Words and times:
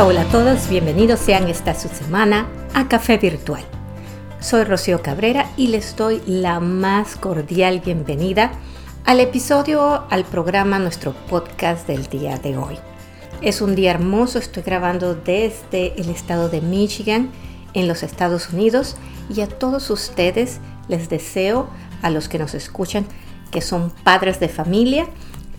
Hola, 0.00 0.20
a 0.20 0.28
todos, 0.28 0.68
bienvenidos 0.68 1.18
sean 1.18 1.48
esta 1.48 1.74
su 1.74 1.88
semana 1.88 2.46
a 2.72 2.86
Café 2.86 3.18
Virtual. 3.18 3.64
Soy 4.38 4.62
Rocío 4.62 5.02
Cabrera 5.02 5.50
y 5.56 5.66
les 5.66 5.96
doy 5.96 6.22
la 6.24 6.60
más 6.60 7.16
cordial 7.16 7.80
bienvenida 7.80 8.52
al 9.04 9.18
episodio, 9.18 10.04
al 10.08 10.24
programa, 10.24 10.78
nuestro 10.78 11.14
podcast 11.28 11.88
del 11.88 12.06
día 12.06 12.38
de 12.38 12.56
hoy. 12.56 12.78
Es 13.42 13.60
un 13.60 13.74
día 13.74 13.90
hermoso, 13.90 14.38
estoy 14.38 14.62
grabando 14.62 15.16
desde 15.16 16.00
el 16.00 16.10
estado 16.10 16.48
de 16.48 16.60
Michigan, 16.60 17.30
en 17.74 17.88
los 17.88 18.04
Estados 18.04 18.50
Unidos, 18.50 18.96
y 19.28 19.40
a 19.40 19.48
todos 19.48 19.90
ustedes 19.90 20.60
les 20.86 21.08
deseo, 21.08 21.68
a 22.02 22.10
los 22.10 22.28
que 22.28 22.38
nos 22.38 22.54
escuchan, 22.54 23.04
que 23.50 23.62
son 23.62 23.90
padres 24.04 24.38
de 24.38 24.48
familia, 24.48 25.06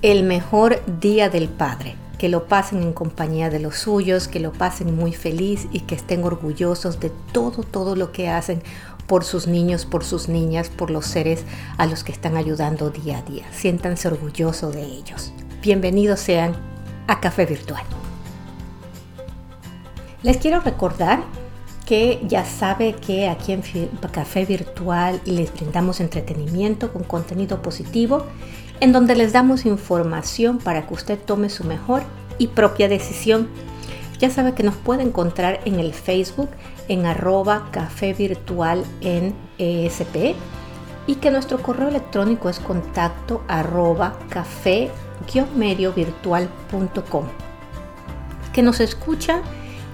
el 0.02 0.24
mejor 0.24 0.82
día 1.02 1.28
del 1.28 1.50
padre 1.50 1.98
que 2.20 2.30
lo 2.30 2.46
pasen 2.46 2.84
en 2.84 2.92
compañía 2.92 3.50
de 3.50 3.60
los 3.60 3.78
suyos, 3.78 4.28
que 4.28 4.42
lo 4.42 4.52
pasen 4.52 4.94
muy 4.96 5.14
feliz 5.14 5.68
y 5.72 5.80
que 5.80 5.96
estén 5.96 6.24
orgullosos 6.26 7.00
de 7.00 7.12
todo, 7.32 7.64
todo 7.64 7.96
lo 7.96 8.12
que 8.12 8.30
hacen 8.30 8.62
por 9.08 9.24
sus 9.24 9.48
niños, 9.48 9.86
por 9.86 10.04
sus 10.04 10.28
niñas, 10.28 10.70
por 10.70 10.92
los 10.92 11.06
seres 11.06 11.46
a 11.78 11.88
los 11.88 12.04
que 12.04 12.12
están 12.12 12.36
ayudando 12.36 12.90
día 12.92 13.20
a 13.20 13.22
día. 13.24 13.46
Siéntanse 13.54 14.10
orgullosos 14.10 14.76
de 14.76 14.84
ellos. 14.84 15.32
Bienvenidos 15.62 16.20
sean 16.20 16.56
a 17.08 17.22
Café 17.22 17.46
Virtual. 17.46 17.84
Les 20.22 20.38
quiero 20.38 20.60
recordar 20.60 21.24
que 21.86 22.22
ya 22.28 22.44
sabe 22.44 22.96
que 22.96 23.30
aquí 23.30 23.54
en 23.54 23.64
Café 24.12 24.46
Virtual 24.46 25.22
les 25.24 25.54
brindamos 25.54 26.02
entretenimiento 26.02 26.92
con 26.92 27.04
contenido 27.04 27.62
positivo 27.62 28.26
en 28.80 28.92
donde 28.92 29.16
les 29.16 29.34
damos 29.34 29.66
información 29.66 30.60
para 30.60 30.88
que 30.88 30.94
usted 30.94 31.20
tome 31.20 31.50
su 31.50 31.64
mejor 31.64 32.04
y 32.38 32.48
propia 32.48 32.88
decisión. 32.88 33.50
Ya 34.20 34.30
sabe 34.30 34.54
que 34.54 34.64
nos 34.64 34.76
puede 34.76 35.04
encontrar 35.04 35.60
en 35.66 35.80
el 35.80 35.94
Facebook 35.94 36.50
en 36.88 37.06
arroba 37.06 37.70
café 37.72 38.14
virtual 38.14 38.84
en 39.02 39.34
ESP 39.58 40.36
y 41.08 41.16
que 41.16 41.32
nuestro 41.32 41.62
correo 41.62 41.88
electrónico 41.88 42.50
es 42.50 42.60
contacto 42.60 43.44
arroba 43.48 44.18
café 44.30 44.92
virtual.com. 45.96 47.26
Que 48.54 48.62
nos 48.62 48.80
escucha 48.80 49.42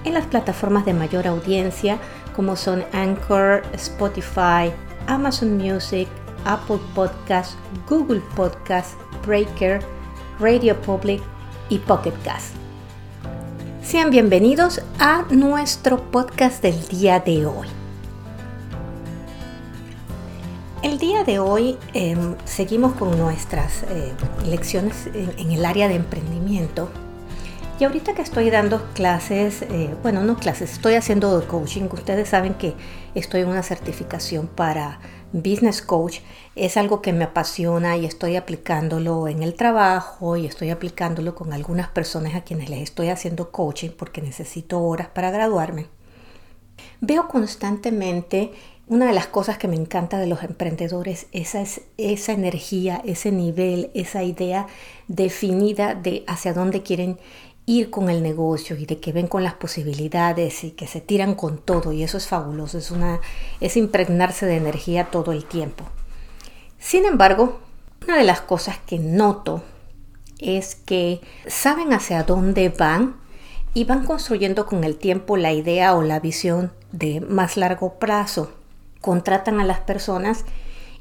en 0.04 0.14
las 0.14 0.26
plataformas 0.26 0.84
de 0.84 0.94
mayor 0.94 1.26
audiencia 1.26 1.98
como 2.34 2.56
son 2.56 2.84
Anchor, 2.92 3.62
Spotify, 3.72 4.72
Amazon 5.06 5.56
Music, 5.56 6.08
Apple 6.46 6.78
Podcast, 6.94 7.54
Google 7.88 8.22
Podcast, 8.36 8.92
Breaker, 9.26 9.80
Radio 10.38 10.80
Public 10.80 11.20
y 11.68 11.78
Pocket 11.78 12.14
Cast. 12.24 12.54
Sean 13.82 14.10
bienvenidos 14.10 14.80
a 15.00 15.24
nuestro 15.30 16.00
podcast 16.12 16.62
del 16.62 16.80
día 16.86 17.18
de 17.18 17.46
hoy. 17.46 17.66
El 20.82 20.98
día 20.98 21.24
de 21.24 21.40
hoy 21.40 21.76
em, 21.94 22.36
seguimos 22.44 22.92
con 22.92 23.18
nuestras 23.18 23.82
eh, 23.90 24.12
lecciones 24.48 25.08
en, 25.14 25.50
el 25.50 25.64
área 25.64 25.88
de 25.88 25.96
emprendimiento. 25.96 26.88
Y 27.80 27.84
ahorita 27.84 28.14
que 28.14 28.22
estoy 28.22 28.50
dando 28.50 28.86
clases, 28.94 29.62
eh, 29.62 29.94
bueno, 30.02 30.22
no 30.22 30.36
clases, 30.36 30.72
estoy 30.72 30.94
haciendo 30.94 31.44
coaching. 31.48 31.88
Ustedes 31.92 32.28
saben 32.28 32.54
que 32.54 32.74
estoy 33.16 33.40
en 33.40 33.48
una 33.48 33.64
certificación 33.64 34.46
para 34.46 35.00
business 35.32 35.82
coach 35.82 36.18
es 36.54 36.76
algo 36.76 37.02
que 37.02 37.12
me 37.12 37.24
apasiona 37.24 37.96
y 37.96 38.06
estoy 38.06 38.36
aplicándolo 38.36 39.28
en 39.28 39.42
el 39.42 39.54
trabajo 39.54 40.36
y 40.36 40.46
estoy 40.46 40.70
aplicándolo 40.70 41.34
con 41.34 41.52
algunas 41.52 41.88
personas 41.88 42.34
a 42.34 42.42
quienes 42.42 42.70
les 42.70 42.80
estoy 42.82 43.08
haciendo 43.08 43.50
coaching 43.50 43.90
porque 43.90 44.22
necesito 44.22 44.80
horas 44.82 45.08
para 45.08 45.30
graduarme. 45.30 45.86
Veo 47.00 47.28
constantemente 47.28 48.52
una 48.88 49.06
de 49.06 49.12
las 49.12 49.26
cosas 49.26 49.58
que 49.58 49.66
me 49.66 49.74
encanta 49.74 50.18
de 50.18 50.28
los 50.28 50.44
emprendedores 50.44 51.26
esa 51.32 51.60
es 51.60 51.80
esa 51.96 52.32
energía, 52.32 53.02
ese 53.04 53.32
nivel, 53.32 53.90
esa 53.94 54.22
idea 54.22 54.68
definida 55.08 55.94
de 55.94 56.22
hacia 56.28 56.54
dónde 56.54 56.82
quieren 56.82 57.18
ir 57.66 57.90
con 57.90 58.08
el 58.08 58.22
negocio 58.22 58.76
y 58.76 58.86
de 58.86 59.00
que 59.00 59.12
ven 59.12 59.26
con 59.26 59.42
las 59.42 59.54
posibilidades 59.54 60.62
y 60.62 60.70
que 60.70 60.86
se 60.86 61.00
tiran 61.00 61.34
con 61.34 61.58
todo 61.58 61.92
y 61.92 62.04
eso 62.04 62.16
es 62.16 62.28
fabuloso, 62.28 62.78
es, 62.78 62.92
una, 62.92 63.20
es 63.60 63.76
impregnarse 63.76 64.46
de 64.46 64.56
energía 64.56 65.10
todo 65.10 65.32
el 65.32 65.44
tiempo. 65.44 65.84
Sin 66.78 67.04
embargo, 67.04 67.58
una 68.06 68.16
de 68.16 68.24
las 68.24 68.40
cosas 68.40 68.78
que 68.86 69.00
noto 69.00 69.62
es 70.38 70.76
que 70.76 71.20
saben 71.48 71.92
hacia 71.92 72.22
dónde 72.22 72.68
van 72.68 73.16
y 73.74 73.84
van 73.84 74.04
construyendo 74.04 74.64
con 74.66 74.84
el 74.84 74.96
tiempo 74.96 75.36
la 75.36 75.52
idea 75.52 75.94
o 75.94 76.02
la 76.02 76.20
visión 76.20 76.72
de 76.92 77.20
más 77.20 77.56
largo 77.56 77.94
plazo. 77.94 78.52
Contratan 79.00 79.60
a 79.60 79.64
las 79.64 79.80
personas 79.80 80.44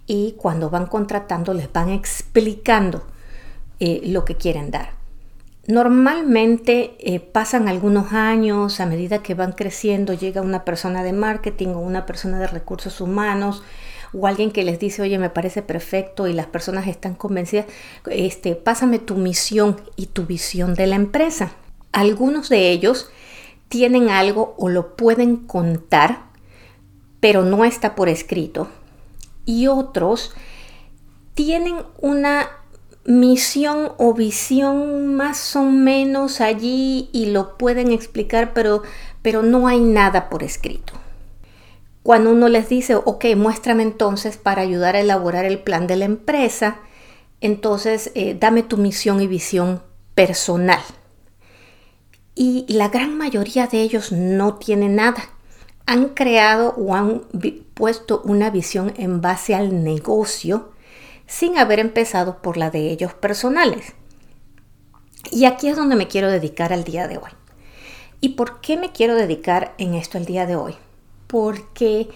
y 0.07 0.33
cuando 0.33 0.69
van 0.69 0.87
contratando 0.87 1.53
les 1.53 1.71
van 1.71 1.89
explicando 1.89 3.03
eh, 3.79 4.01
lo 4.05 4.25
que 4.25 4.35
quieren 4.35 4.71
dar. 4.71 5.04
Normalmente 5.67 6.95
eh, 6.99 7.19
pasan 7.19 7.67
algunos 7.67 8.13
años, 8.13 8.79
a 8.79 8.85
medida 8.85 9.23
que 9.23 9.33
van 9.33 9.53
creciendo, 9.53 10.13
llega 10.13 10.41
una 10.41 10.63
persona 10.63 11.01
de 11.03 11.11
marketing 11.11 11.69
o 11.69 11.79
una 11.79 12.05
persona 12.05 12.39
de 12.39 12.45
recursos 12.47 13.01
humanos 13.01 13.63
o 14.13 14.27
alguien 14.27 14.51
que 14.51 14.63
les 14.63 14.79
dice, 14.79 15.01
oye, 15.01 15.17
me 15.17 15.31
parece 15.31 15.63
perfecto 15.63 16.27
y 16.27 16.33
las 16.33 16.45
personas 16.45 16.87
están 16.87 17.15
convencidas, 17.15 17.65
este, 18.11 18.55
pásame 18.55 18.99
tu 18.99 19.15
misión 19.15 19.81
y 19.95 20.05
tu 20.07 20.25
visión 20.25 20.75
de 20.75 20.85
la 20.85 20.95
empresa. 20.95 21.53
Algunos 21.91 22.49
de 22.49 22.69
ellos 22.69 23.09
tienen 23.67 24.09
algo 24.09 24.53
o 24.57 24.69
lo 24.69 24.95
pueden 24.95 25.37
contar, 25.37 26.25
pero 27.19 27.43
no 27.43 27.65
está 27.65 27.95
por 27.95 28.07
escrito. 28.07 28.67
Y 29.45 29.67
otros 29.67 30.33
tienen 31.33 31.77
una 31.99 32.49
misión 33.05 33.91
o 33.97 34.13
visión 34.13 35.15
más 35.15 35.55
o 35.55 35.63
menos 35.63 36.41
allí 36.41 37.09
y 37.13 37.27
lo 37.27 37.57
pueden 37.57 37.91
explicar, 37.91 38.53
pero, 38.53 38.81
pero 39.21 39.43
no 39.43 39.67
hay 39.67 39.79
nada 39.79 40.29
por 40.29 40.43
escrito. 40.43 40.93
Cuando 42.01 42.31
uno 42.31 42.49
les 42.49 42.67
dice, 42.69 42.95
ok, 42.95 43.25
muéstrame 43.35 43.83
entonces 43.83 44.37
para 44.37 44.61
ayudar 44.61 44.95
a 44.95 44.99
elaborar 44.99 45.45
el 45.45 45.59
plan 45.59 45.87
de 45.87 45.95
la 45.95 46.05
empresa, 46.05 46.77
entonces 47.41 48.11
eh, 48.15 48.35
dame 48.39 48.63
tu 48.63 48.77
misión 48.77 49.21
y 49.21 49.27
visión 49.27 49.81
personal. 50.15 50.81
Y 52.33 52.65
la 52.67 52.89
gran 52.89 53.17
mayoría 53.17 53.67
de 53.67 53.81
ellos 53.81 54.11
no 54.11 54.55
tienen 54.55 54.95
nada. 54.95 55.29
Han 55.85 56.09
creado 56.09 56.73
o 56.77 56.95
han 56.95 57.21
puesto 57.73 58.21
una 58.25 58.49
visión 58.49 58.93
en 58.97 59.21
base 59.21 59.55
al 59.55 59.83
negocio 59.83 60.71
sin 61.27 61.57
haber 61.57 61.79
empezado 61.79 62.41
por 62.41 62.57
la 62.57 62.69
de 62.69 62.91
ellos 62.91 63.13
personales. 63.13 63.93
Y 65.31 65.45
aquí 65.45 65.67
es 65.67 65.75
donde 65.75 65.95
me 65.95 66.07
quiero 66.07 66.29
dedicar 66.29 66.71
al 66.71 66.83
día 66.83 67.07
de 67.07 67.17
hoy. 67.17 67.31
¿Y 68.21 68.29
por 68.29 68.61
qué 68.61 68.77
me 68.77 68.91
quiero 68.91 69.15
dedicar 69.15 69.73
en 69.77 69.93
esto 69.93 70.17
el 70.17 70.25
día 70.25 70.45
de 70.45 70.55
hoy? 70.55 70.75
Porque 71.27 72.09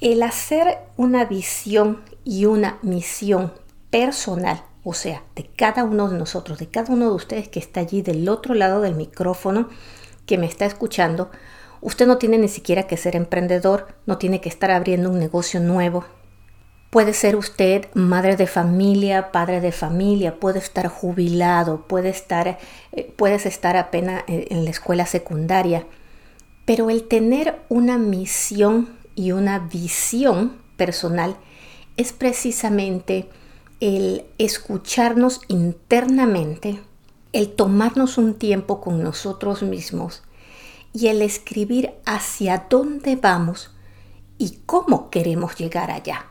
el 0.00 0.22
hacer 0.22 0.78
una 0.96 1.24
visión 1.24 2.02
y 2.24 2.44
una 2.46 2.78
misión 2.82 3.52
personal, 3.90 4.62
o 4.84 4.94
sea, 4.94 5.22
de 5.34 5.48
cada 5.56 5.84
uno 5.84 6.08
de 6.08 6.18
nosotros, 6.18 6.58
de 6.58 6.68
cada 6.68 6.92
uno 6.92 7.06
de 7.06 7.14
ustedes 7.14 7.48
que 7.48 7.58
está 7.58 7.80
allí 7.80 8.02
del 8.02 8.28
otro 8.28 8.54
lado 8.54 8.80
del 8.80 8.94
micrófono, 8.94 9.68
que 10.26 10.38
me 10.38 10.46
está 10.46 10.66
escuchando, 10.66 11.30
usted 11.80 12.06
no 12.06 12.18
tiene 12.18 12.38
ni 12.38 12.48
siquiera 12.48 12.86
que 12.86 12.96
ser 12.96 13.16
emprendedor, 13.16 13.88
no 14.06 14.18
tiene 14.18 14.40
que 14.40 14.48
estar 14.48 14.70
abriendo 14.70 15.10
un 15.10 15.18
negocio 15.18 15.60
nuevo, 15.60 16.04
Puede 16.90 17.12
ser 17.12 17.36
usted 17.36 17.86
madre 17.92 18.36
de 18.36 18.46
familia, 18.46 19.30
padre 19.30 19.60
de 19.60 19.72
familia, 19.72 20.40
puede 20.40 20.58
estar 20.58 20.88
jubilado, 20.88 21.86
puede 21.86 22.08
estar, 22.08 22.58
eh, 22.92 23.12
puedes 23.14 23.44
estar 23.44 23.76
apenas 23.76 24.24
en 24.26 24.64
la 24.64 24.70
escuela 24.70 25.04
secundaria, 25.04 25.86
pero 26.64 26.88
el 26.88 27.06
tener 27.06 27.60
una 27.68 27.98
misión 27.98 28.96
y 29.14 29.32
una 29.32 29.58
visión 29.58 30.62
personal 30.78 31.36
es 31.98 32.12
precisamente 32.12 33.28
el 33.80 34.24
escucharnos 34.38 35.40
internamente, 35.48 36.80
el 37.32 37.50
tomarnos 37.50 38.16
un 38.16 38.34
tiempo 38.34 38.80
con 38.80 39.02
nosotros 39.02 39.62
mismos 39.62 40.22
y 40.94 41.08
el 41.08 41.20
escribir 41.20 41.92
hacia 42.06 42.66
dónde 42.70 43.16
vamos 43.16 43.74
y 44.38 44.60
cómo 44.64 45.10
queremos 45.10 45.56
llegar 45.56 45.90
allá. 45.90 46.26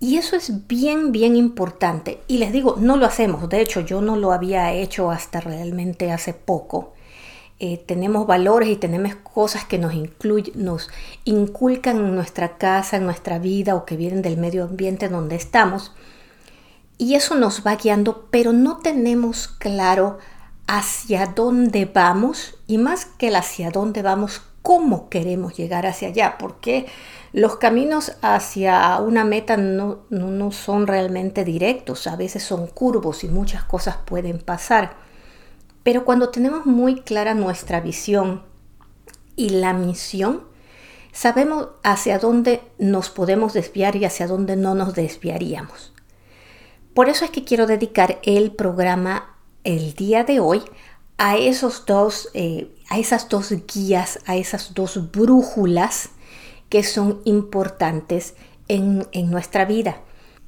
Y 0.00 0.16
eso 0.16 0.36
es 0.36 0.68
bien, 0.68 1.10
bien 1.10 1.34
importante. 1.34 2.20
Y 2.28 2.38
les 2.38 2.52
digo, 2.52 2.76
no 2.78 2.96
lo 2.96 3.06
hacemos. 3.06 3.48
De 3.48 3.60
hecho, 3.60 3.80
yo 3.80 4.00
no 4.00 4.16
lo 4.16 4.32
había 4.32 4.72
hecho 4.72 5.10
hasta 5.10 5.40
realmente 5.40 6.12
hace 6.12 6.34
poco. 6.34 6.94
Eh, 7.60 7.82
tenemos 7.84 8.26
valores 8.26 8.68
y 8.68 8.76
tenemos 8.76 9.16
cosas 9.16 9.64
que 9.64 9.78
nos, 9.78 9.92
nos 10.54 10.90
inculcan 11.24 11.96
en 11.96 12.14
nuestra 12.14 12.56
casa, 12.56 12.98
en 12.98 13.04
nuestra 13.04 13.40
vida 13.40 13.74
o 13.74 13.84
que 13.84 13.96
vienen 13.96 14.22
del 14.22 14.36
medio 14.36 14.64
ambiente 14.64 15.08
donde 15.08 15.34
estamos. 15.34 15.92
Y 16.98 17.14
eso 17.14 17.34
nos 17.34 17.66
va 17.66 17.74
guiando, 17.74 18.28
pero 18.30 18.52
no 18.52 18.78
tenemos 18.78 19.48
claro 19.48 20.18
hacia 20.68 21.26
dónde 21.26 21.86
vamos 21.86 22.54
y 22.68 22.78
más 22.78 23.06
que 23.06 23.28
el 23.28 23.36
hacia 23.36 23.70
dónde 23.70 24.02
vamos, 24.02 24.42
cómo 24.62 25.08
queremos 25.08 25.56
llegar 25.56 25.86
hacia 25.86 26.08
allá, 26.08 26.36
porque 26.38 26.86
los 27.32 27.56
caminos 27.56 28.12
hacia 28.22 28.98
una 29.00 29.24
meta 29.24 29.56
no, 29.56 30.00
no, 30.10 30.52
son 30.52 30.86
realmente 30.86 31.44
directos, 31.44 32.06
a 32.06 32.16
veces 32.16 32.42
son 32.42 32.66
curvos 32.66 33.24
y 33.24 33.28
muchas 33.28 33.64
cosas 33.64 33.96
pueden 34.04 34.38
pasar. 34.38 34.96
Pero 35.82 36.04
cuando 36.04 36.30
tenemos 36.30 36.66
muy 36.66 37.00
clara 37.00 37.34
nuestra 37.34 37.80
visión 37.80 38.42
y 39.36 39.50
la 39.50 39.72
misión, 39.72 40.44
sabemos 41.12 41.68
hacia 41.82 42.18
dónde 42.18 42.60
nos 42.78 43.10
podemos 43.10 43.52
desviar 43.52 43.96
y 43.96 44.04
hacia 44.04 44.26
dónde 44.26 44.56
no 44.56 44.74
nos 44.74 44.94
desviaríamos. 44.94 45.92
Por 46.94 47.08
eso 47.08 47.24
es 47.24 47.30
que 47.30 47.44
quiero 47.44 47.66
dedicar 47.66 48.18
el 48.22 48.52
programa 48.52 49.36
el 49.64 49.94
día 49.94 50.24
de 50.24 50.40
hoy 50.40 50.62
a 51.18 51.36
esos 51.36 51.84
dos, 51.84 52.30
eh, 52.34 52.74
a 52.88 52.98
esas 52.98 53.28
dos 53.28 53.52
guías, 53.72 54.18
a 54.26 54.36
esas 54.36 54.74
dos 54.74 55.10
brújulas 55.12 56.10
que 56.68 56.82
son 56.82 57.20
importantes 57.24 58.34
en, 58.68 59.06
en 59.12 59.30
nuestra 59.30 59.64
vida 59.64 60.02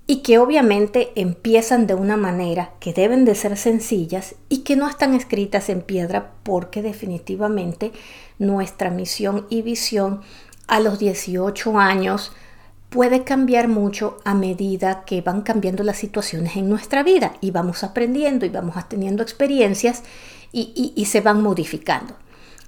y 0.06 0.22
que 0.22 0.38
obviamente 0.38 1.12
empiezan 1.14 1.87
de 1.87 1.94
una 1.94 2.16
manera 2.16 2.72
que 2.81 2.92
deben 2.92 3.25
de 3.25 3.37
ser 3.37 3.56
sencillas 3.56 4.34
y 4.48 4.58
que 4.64 4.75
no 4.75 4.88
están 4.88 5.14
escritas 5.14 5.69
en 5.69 5.82
piedra 5.82 6.32
porque 6.42 6.82
definitivamente 6.82 7.92
nuestra 8.38 8.90
misión 8.90 9.46
y 9.50 9.62
visión 9.62 10.22
a 10.66 10.81
los 10.81 10.98
18 10.98 11.78
años 11.78 12.32
puede 12.88 13.22
cambiar 13.22 13.69
mucho 13.69 14.16
a 14.25 14.34
medida 14.34 15.04
que 15.04 15.20
van 15.20 15.42
cambiando 15.42 15.84
las 15.84 15.98
situaciones 15.98 16.56
en 16.56 16.69
nuestra 16.69 17.04
vida 17.04 17.34
y 17.40 17.52
vamos 17.52 17.84
aprendiendo 17.84 18.44
y 18.44 18.48
vamos 18.48 18.76
teniendo 18.88 19.22
experiencias 19.22 20.02
y, 20.50 20.92
y 20.96 21.04
se 21.04 21.20
van 21.20 21.40
modificando. 21.40 22.16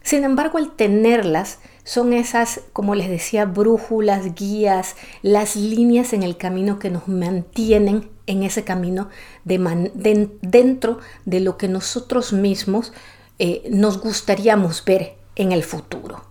Sin 0.03 0.25
embargo, 0.25 0.59
el 0.59 0.71
tenerlas 0.71 1.59
son 1.85 2.13
esas, 2.13 2.61
como 2.73 2.95
les 2.95 3.09
decía, 3.09 3.45
brújulas, 3.45 4.35
guías, 4.35 4.97
las 5.23 5.57
líneas 5.57 6.13
en 6.13 6.23
el 6.23 6.37
camino 6.37 6.79
que 6.79 6.91
nos 6.91 7.09
mantienen 7.09 8.11
en 8.27 8.43
ese 8.43 8.65
camino 8.65 9.09
de 9.45 10.31
dentro 10.43 10.99
de 11.25 11.41
lo 11.41 11.57
que 11.57 11.69
nosotros 11.69 12.33
mismos 12.33 12.93
eh, 13.39 13.69
nos 13.71 14.01
gustaríamos 14.01 14.85
ver 14.85 15.17
en 15.35 15.53
el 15.53 15.63
futuro. 15.65 16.25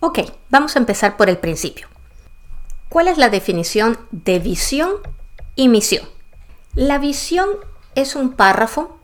Ok, 0.00 0.20
vamos 0.50 0.76
a 0.76 0.78
empezar 0.78 1.16
por 1.16 1.28
el 1.28 1.38
principio. 1.38 1.88
¿Cuál 2.88 3.08
es 3.08 3.18
la 3.18 3.28
definición 3.28 3.98
de 4.10 4.38
visión 4.38 4.90
y 5.54 5.68
misión? 5.68 6.08
La 6.74 6.98
visión 6.98 7.48
es 7.94 8.14
un 8.14 8.32
párrafo, 8.32 8.95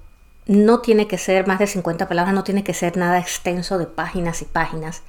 no 0.53 0.81
tiene 0.81 1.07
que 1.07 1.19
ser 1.19 1.47
más 1.47 1.59
de 1.59 1.67
50 1.67 2.09
palabras, 2.09 2.35
no 2.35 2.45
tiene 2.45 2.65
que 2.65 2.75
ser 2.75 2.97
nada 2.97 3.19
extenso 3.19 3.79
de 3.79 3.87
páginas 3.87 4.43
y 4.43 4.45
páginas 4.45 5.03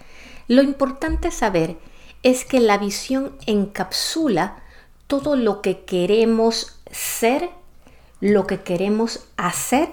lo 0.47 0.61
importante 0.61 1.31
saber 1.31 1.77
es 2.21 2.45
que 2.45 2.59
la 2.59 2.77
visión 2.77 3.35
encapsula 3.45 4.57
todo 5.07 5.35
lo 5.35 5.61
que 5.61 5.83
queremos 5.85 6.79
ser, 6.91 7.49
lo 8.19 8.47
que 8.47 8.61
queremos 8.61 9.25
hacer 9.37 9.89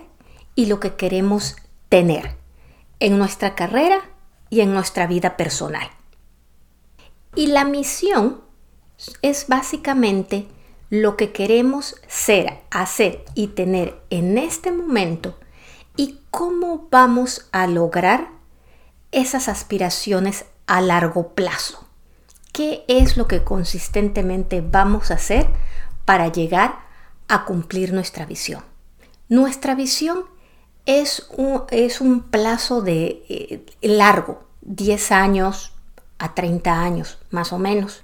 y 0.54 0.66
lo 0.66 0.80
que 0.80 0.94
queremos 0.94 1.56
tener 1.88 2.36
en 2.98 3.18
nuestra 3.18 3.54
carrera 3.54 4.00
y 4.48 4.60
en 4.60 4.72
nuestra 4.72 5.06
vida 5.06 5.36
personal. 5.36 5.88
Y 7.36 7.46
la 7.46 7.64
misión 7.64 8.40
es 9.22 9.46
básicamente 9.46 10.46
lo 10.90 11.16
que 11.16 11.32
queremos 11.32 11.96
ser, 12.08 12.58
hacer 12.70 13.24
y 13.34 13.48
tener 13.48 14.00
en 14.10 14.36
este 14.36 14.72
momento 14.72 15.38
y 15.96 16.20
cómo 16.30 16.88
vamos 16.90 17.48
a 17.52 17.68
lograr 17.68 18.28
esas 19.12 19.48
aspiraciones 19.48 20.46
a 20.66 20.80
largo 20.80 21.34
plazo. 21.34 21.86
¿Qué 22.52 22.84
es 22.88 23.16
lo 23.16 23.28
que 23.28 23.44
consistentemente 23.44 24.60
vamos 24.60 25.10
a 25.10 25.14
hacer 25.14 25.46
para 26.04 26.28
llegar 26.28 26.80
a 27.28 27.44
cumplir 27.44 27.92
nuestra 27.92 28.26
visión? 28.26 28.64
Nuestra 29.28 29.76
visión 29.76 30.24
es 30.86 31.28
un, 31.36 31.62
es 31.70 32.00
un 32.00 32.22
plazo 32.22 32.82
de 32.82 33.24
eh, 33.28 33.66
largo, 33.80 34.42
10 34.62 35.12
años 35.12 35.72
a 36.18 36.34
30 36.34 36.82
años 36.82 37.18
más 37.30 37.52
o 37.52 37.58
menos. 37.58 38.02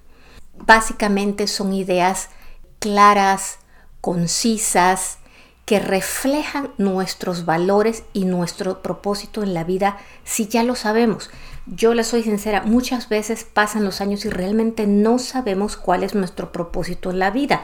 Básicamente 0.55 1.49
son 1.49 1.73
ideas 1.73 2.31
claras, 2.79 3.59
concisas, 4.01 5.19
que 5.67 5.81
reflejan 5.81 6.71
nuestros 6.79 7.45
valores 7.45 8.05
y 8.13 8.25
nuestro 8.25 8.83
propósito 8.83 9.43
en 9.43 9.53
la 9.53 9.65
vida 9.65 9.99
si 10.23 10.47
ya 10.47 10.63
lo 10.63 10.77
sabemos. 10.77 11.29
Yo 11.67 11.93
le 11.93 12.05
soy 12.05 12.23
sincera, 12.23 12.63
muchas 12.63 13.09
veces 13.09 13.43
pasan 13.45 13.85
los 13.85 14.01
años 14.01 14.25
y 14.25 14.31
realmente 14.31 14.87
no 14.87 15.19
sabemos 15.19 15.77
cuál 15.77 16.05
es 16.05 16.15
nuestro 16.15 16.53
propósito 16.53 17.11
en 17.11 17.19
la 17.19 17.33
vida. 17.33 17.63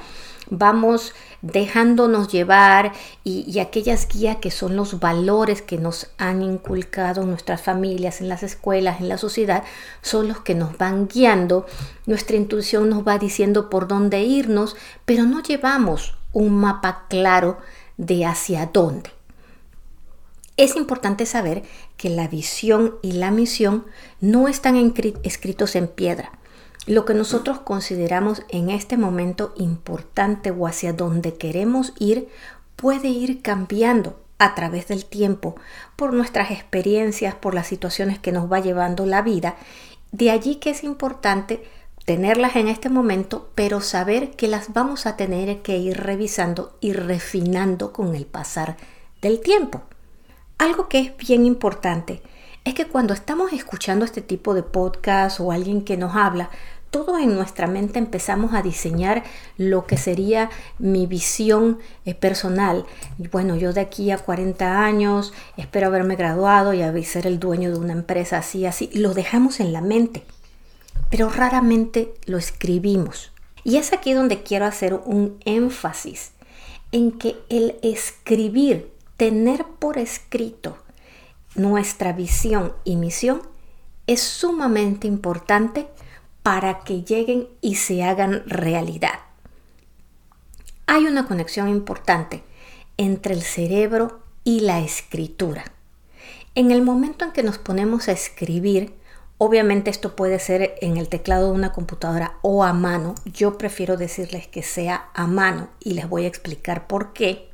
Vamos 0.51 1.15
dejándonos 1.43 2.29
llevar 2.29 2.93
y, 3.25 3.59
aquellas 3.59 4.09
guías 4.09 4.37
que 4.37 4.51
son 4.51 4.77
los 4.77 5.01
valores 5.01 5.61
que 5.61 5.77
nos 5.77 6.11
han 6.17 6.41
inculcado 6.41 7.27
nuestras 7.27 7.61
familias, 7.61 8.21
en 8.21 8.29
las 8.29 8.43
escuelas, 8.43 9.01
en 9.01 9.09
la 9.09 9.19
sociedad, 9.19 9.65
son 10.01 10.29
los 10.29 10.41
que 10.41 10.55
nos 10.55 10.79
van 10.79 11.09
guiando. 11.09 11.67
Nuestra 12.07 12.37
intuición 12.37 12.89
nos 12.89 13.07
va 13.07 13.19
diciendo 13.19 13.69
por 13.69 13.89
dónde 13.89 14.23
irnos, 14.23 14.77
pero 15.05 15.25
no 15.25 15.43
llevamos 15.43 16.15
un 16.33 16.57
mapa 16.57 17.07
claro 17.09 17.59
de 17.97 18.25
hacia 18.25 18.67
dónde. 18.67 19.11
Es 20.57 20.77
importante 20.77 21.27
saber 21.27 21.63
que 21.97 22.09
la 22.11 22.29
visión 22.29 22.97
y 23.03 23.13
la 23.13 23.31
misión 23.31 23.87
no 24.21 24.49
están 24.49 24.77
escritos 25.25 25.77
en 25.77 25.89
piedra. 25.89 26.33
Lo 26.87 27.05
que 27.05 27.15
nosotros 27.15 27.61
consideramos 27.61 28.43
en 28.49 28.69
este 28.71 28.97
momento 28.97 29.55
importante 29.57 30.51
o 30.51 30.67
hacia 30.67 30.93
donde 30.93 31.35
queremos 31.35 31.93
ir 31.99 32.29
puede 32.75 33.09
ir 33.09 33.41
cambiando 33.41 34.19
a 34.39 34.57
través 34.57 34.89
del 34.89 35.05
tiempo 35.05 35.55
por 35.95 36.13
nuestras 36.13 36.51
experiencias, 36.51 37.37
por 37.37 37.55
las 37.55 37.69
situaciones 37.69 38.19
que 38.19 38.33
nos 38.33 38.51
va 38.51 38.59
llevando 38.59 39.07
la 39.07 39.23
vida. 39.23 39.55
De 40.11 40.33
allí 40.33 40.57
que 40.57 40.71
es 40.71 40.83
importante 40.83 41.63
tenerlas 42.05 42.57
en 42.57 42.67
este 42.67 42.89
momento, 42.89 43.51
pero 43.55 43.81
saber 43.81 44.33
que 44.33 44.49
las 44.49 44.73
vamos 44.73 45.07
a 45.07 45.17
tener 45.17 45.63
que 45.63 45.79
ir 45.79 45.99
revisando 45.99 46.77
y 46.81 46.93
refinando 46.95 47.93
con 47.93 48.17
el 48.17 48.27
pasar 48.27 48.77
del 49.21 49.41
tiempo. 49.41 49.83
Algo 50.59 50.89
que 50.89 50.99
es 50.99 51.17
bien 51.17 51.47
importante 51.47 52.23
es 52.65 52.75
que 52.75 52.87
cuando 52.87 53.15
estamos 53.15 53.53
escuchando 53.53 54.05
este 54.05 54.23
tipo 54.23 54.55
de 54.55 54.63
podcast 54.63 55.41
o 55.41 55.53
alguien 55.53 55.83
que 55.83 55.97
nos 55.97 56.15
habla, 56.17 56.51
todos 56.91 57.21
en 57.21 57.35
nuestra 57.35 57.67
mente 57.67 57.99
empezamos 57.99 58.53
a 58.55 58.63
diseñar 58.63 59.25
lo 59.57 59.87
que 59.87 59.97
sería 59.97 60.51
mi 60.79 61.07
visión 61.07 61.79
eh, 62.05 62.15
personal. 62.15 62.85
Bueno, 63.31 63.57
yo 63.57 63.73
de 63.73 63.81
aquí 63.81 64.11
a 64.11 64.19
40 64.19 64.85
años 64.85 65.33
espero 65.57 65.87
haberme 65.87 66.17
graduado 66.17 66.75
y 66.75 67.05
ser 67.05 67.27
el 67.27 67.41
dueño 67.41 67.71
de 67.71 67.79
una 67.79 67.95
empresa 67.95 68.39
así, 68.39 68.67
así. 68.67 68.91
Lo 68.93 69.15
dejamos 69.15 69.61
en 69.61 69.73
la 69.73 69.81
mente 69.81 70.25
pero 71.13 71.29
raramente 71.29 72.15
lo 72.25 72.39
escribimos. 72.39 73.33
Y 73.65 73.77
es 73.77 73.93
aquí 73.93 74.15
donde 74.15 74.43
quiero 74.43 74.65
hacer 74.65 74.95
un 74.95 75.39
énfasis 75.45 76.33
en 76.91 77.13
que 77.13 77.37
el 77.51 77.77
escribir, 77.83 78.91
tener 79.19 79.67
por 79.79 79.99
escrito 79.99 80.79
nuestra 81.55 82.13
visión 82.13 82.73
y 82.85 82.97
misión 82.97 83.43
es 84.07 84.21
sumamente 84.21 85.07
importante 85.07 85.89
para 86.43 86.81
que 86.81 87.03
lleguen 87.03 87.49
y 87.61 87.77
se 87.77 88.03
hagan 88.03 88.43
realidad. 88.47 89.21
Hay 90.87 91.07
una 91.07 91.27
conexión 91.27 91.69
importante 91.69 92.43
entre 92.97 93.35
el 93.35 93.43
cerebro 93.43 94.21
y 94.45 94.61
la 94.61 94.81
escritura. 94.81 95.65
En 96.55 96.71
el 96.71 96.83
momento 96.83 97.25
en 97.25 97.33
que 97.33 97.43
nos 97.43 97.59
ponemos 97.59 98.09
a 98.09 98.13
escribir, 98.13 98.95
Obviamente 99.45 99.91
esto 99.91 100.15
puede 100.15 100.39
ser 100.39 100.77
en 100.83 100.97
el 100.99 101.09
teclado 101.09 101.49
de 101.49 101.55
una 101.55 101.73
computadora 101.73 102.39
o 102.43 102.63
a 102.63 102.73
mano. 102.73 103.17
Yo 103.25 103.59
prefiero 103.59 103.97
decirles 103.97 104.47
que 104.47 104.63
sea 104.63 105.11
a 105.15 105.27
mano 105.27 105.69
y 105.81 105.95
les 105.95 106.09
voy 106.09 106.27
a 106.27 106.29
explicar 106.29 106.87
por 106.87 107.13
qué. 107.13 107.51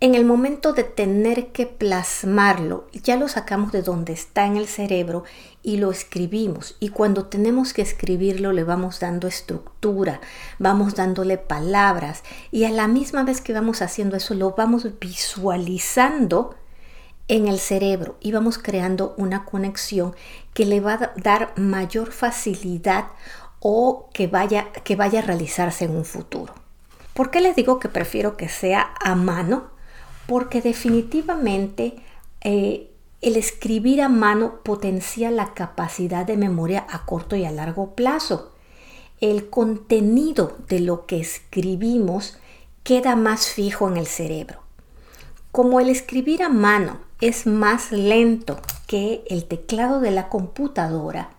En 0.00 0.14
el 0.14 0.24
momento 0.24 0.74
de 0.74 0.84
tener 0.84 1.48
que 1.48 1.66
plasmarlo, 1.66 2.86
ya 2.92 3.16
lo 3.16 3.26
sacamos 3.26 3.72
de 3.72 3.82
donde 3.82 4.12
está 4.12 4.46
en 4.46 4.56
el 4.56 4.68
cerebro 4.68 5.24
y 5.60 5.78
lo 5.78 5.90
escribimos. 5.90 6.76
Y 6.78 6.90
cuando 6.90 7.24
tenemos 7.24 7.72
que 7.72 7.82
escribirlo 7.82 8.52
le 8.52 8.62
vamos 8.62 9.00
dando 9.00 9.26
estructura, 9.26 10.20
vamos 10.60 10.94
dándole 10.94 11.36
palabras 11.36 12.22
y 12.52 12.62
a 12.62 12.70
la 12.70 12.86
misma 12.86 13.24
vez 13.24 13.40
que 13.40 13.52
vamos 13.52 13.82
haciendo 13.82 14.16
eso 14.16 14.34
lo 14.34 14.52
vamos 14.52 14.86
visualizando 15.00 16.54
en 17.26 17.48
el 17.48 17.58
cerebro 17.58 18.18
y 18.20 18.30
vamos 18.30 18.56
creando 18.56 19.16
una 19.18 19.44
conexión 19.44 20.14
que 20.54 20.64
le 20.64 20.78
va 20.78 20.92
a 20.92 21.12
dar 21.16 21.54
mayor 21.56 22.12
facilidad 22.12 23.06
o 23.58 24.10
que 24.14 24.28
vaya, 24.28 24.70
que 24.84 24.94
vaya 24.94 25.18
a 25.18 25.22
realizarse 25.22 25.86
en 25.86 25.96
un 25.96 26.04
futuro. 26.04 26.54
¿Por 27.14 27.32
qué 27.32 27.40
les 27.40 27.56
digo 27.56 27.80
que 27.80 27.88
prefiero 27.88 28.36
que 28.36 28.48
sea 28.48 28.94
a 29.02 29.16
mano? 29.16 29.76
Porque 30.28 30.60
definitivamente 30.60 31.96
eh, 32.42 32.90
el 33.22 33.36
escribir 33.36 34.02
a 34.02 34.10
mano 34.10 34.60
potencia 34.62 35.30
la 35.30 35.54
capacidad 35.54 36.26
de 36.26 36.36
memoria 36.36 36.86
a 36.90 37.06
corto 37.06 37.34
y 37.34 37.46
a 37.46 37.50
largo 37.50 37.94
plazo. 37.94 38.52
El 39.22 39.48
contenido 39.48 40.58
de 40.68 40.80
lo 40.80 41.06
que 41.06 41.18
escribimos 41.18 42.36
queda 42.84 43.16
más 43.16 43.48
fijo 43.48 43.88
en 43.88 43.96
el 43.96 44.06
cerebro. 44.06 44.60
Como 45.50 45.80
el 45.80 45.88
escribir 45.88 46.42
a 46.42 46.50
mano 46.50 47.00
es 47.22 47.46
más 47.46 47.90
lento 47.90 48.60
que 48.86 49.24
el 49.30 49.46
teclado 49.46 49.98
de 50.00 50.10
la 50.10 50.28
computadora, 50.28 51.30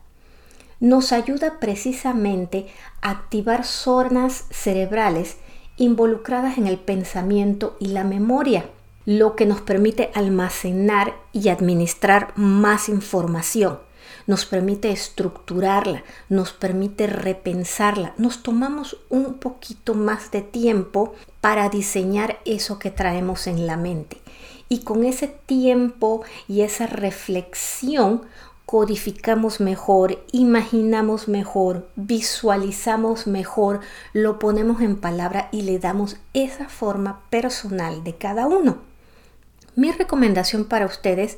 nos 0.79 1.11
ayuda 1.11 1.59
precisamente 1.59 2.65
a 3.01 3.11
activar 3.11 3.65
zonas 3.65 4.45
cerebrales 4.49 5.37
involucradas 5.77 6.57
en 6.57 6.65
el 6.65 6.79
pensamiento 6.79 7.77
y 7.79 7.89
la 7.89 8.03
memoria 8.03 8.65
lo 9.09 9.35
que 9.35 9.47
nos 9.47 9.59
permite 9.61 10.11
almacenar 10.13 11.15
y 11.33 11.49
administrar 11.49 12.31
más 12.35 12.89
información, 12.89 13.79
nos 14.27 14.45
permite 14.45 14.91
estructurarla, 14.91 16.03
nos 16.29 16.53
permite 16.53 17.07
repensarla, 17.07 18.13
nos 18.19 18.43
tomamos 18.43 18.97
un 19.09 19.39
poquito 19.39 19.95
más 19.95 20.29
de 20.29 20.43
tiempo 20.43 21.15
para 21.41 21.69
diseñar 21.69 22.37
eso 22.45 22.77
que 22.77 22.91
traemos 22.91 23.47
en 23.47 23.65
la 23.65 23.77
mente. 23.77 24.17
Y 24.69 24.81
con 24.83 25.03
ese 25.03 25.27
tiempo 25.27 26.21
y 26.47 26.61
esa 26.61 26.85
reflexión 26.85 28.21
codificamos 28.67 29.59
mejor, 29.59 30.23
imaginamos 30.31 31.27
mejor, 31.27 31.89
visualizamos 31.95 33.25
mejor, 33.25 33.79
lo 34.13 34.37
ponemos 34.37 34.81
en 34.81 34.97
palabra 34.97 35.49
y 35.51 35.63
le 35.63 35.79
damos 35.79 36.17
esa 36.35 36.69
forma 36.69 37.21
personal 37.31 38.03
de 38.03 38.15
cada 38.15 38.45
uno. 38.45 38.88
Mi 39.79 39.93
recomendación 39.93 40.65
para 40.65 40.85
ustedes 40.85 41.37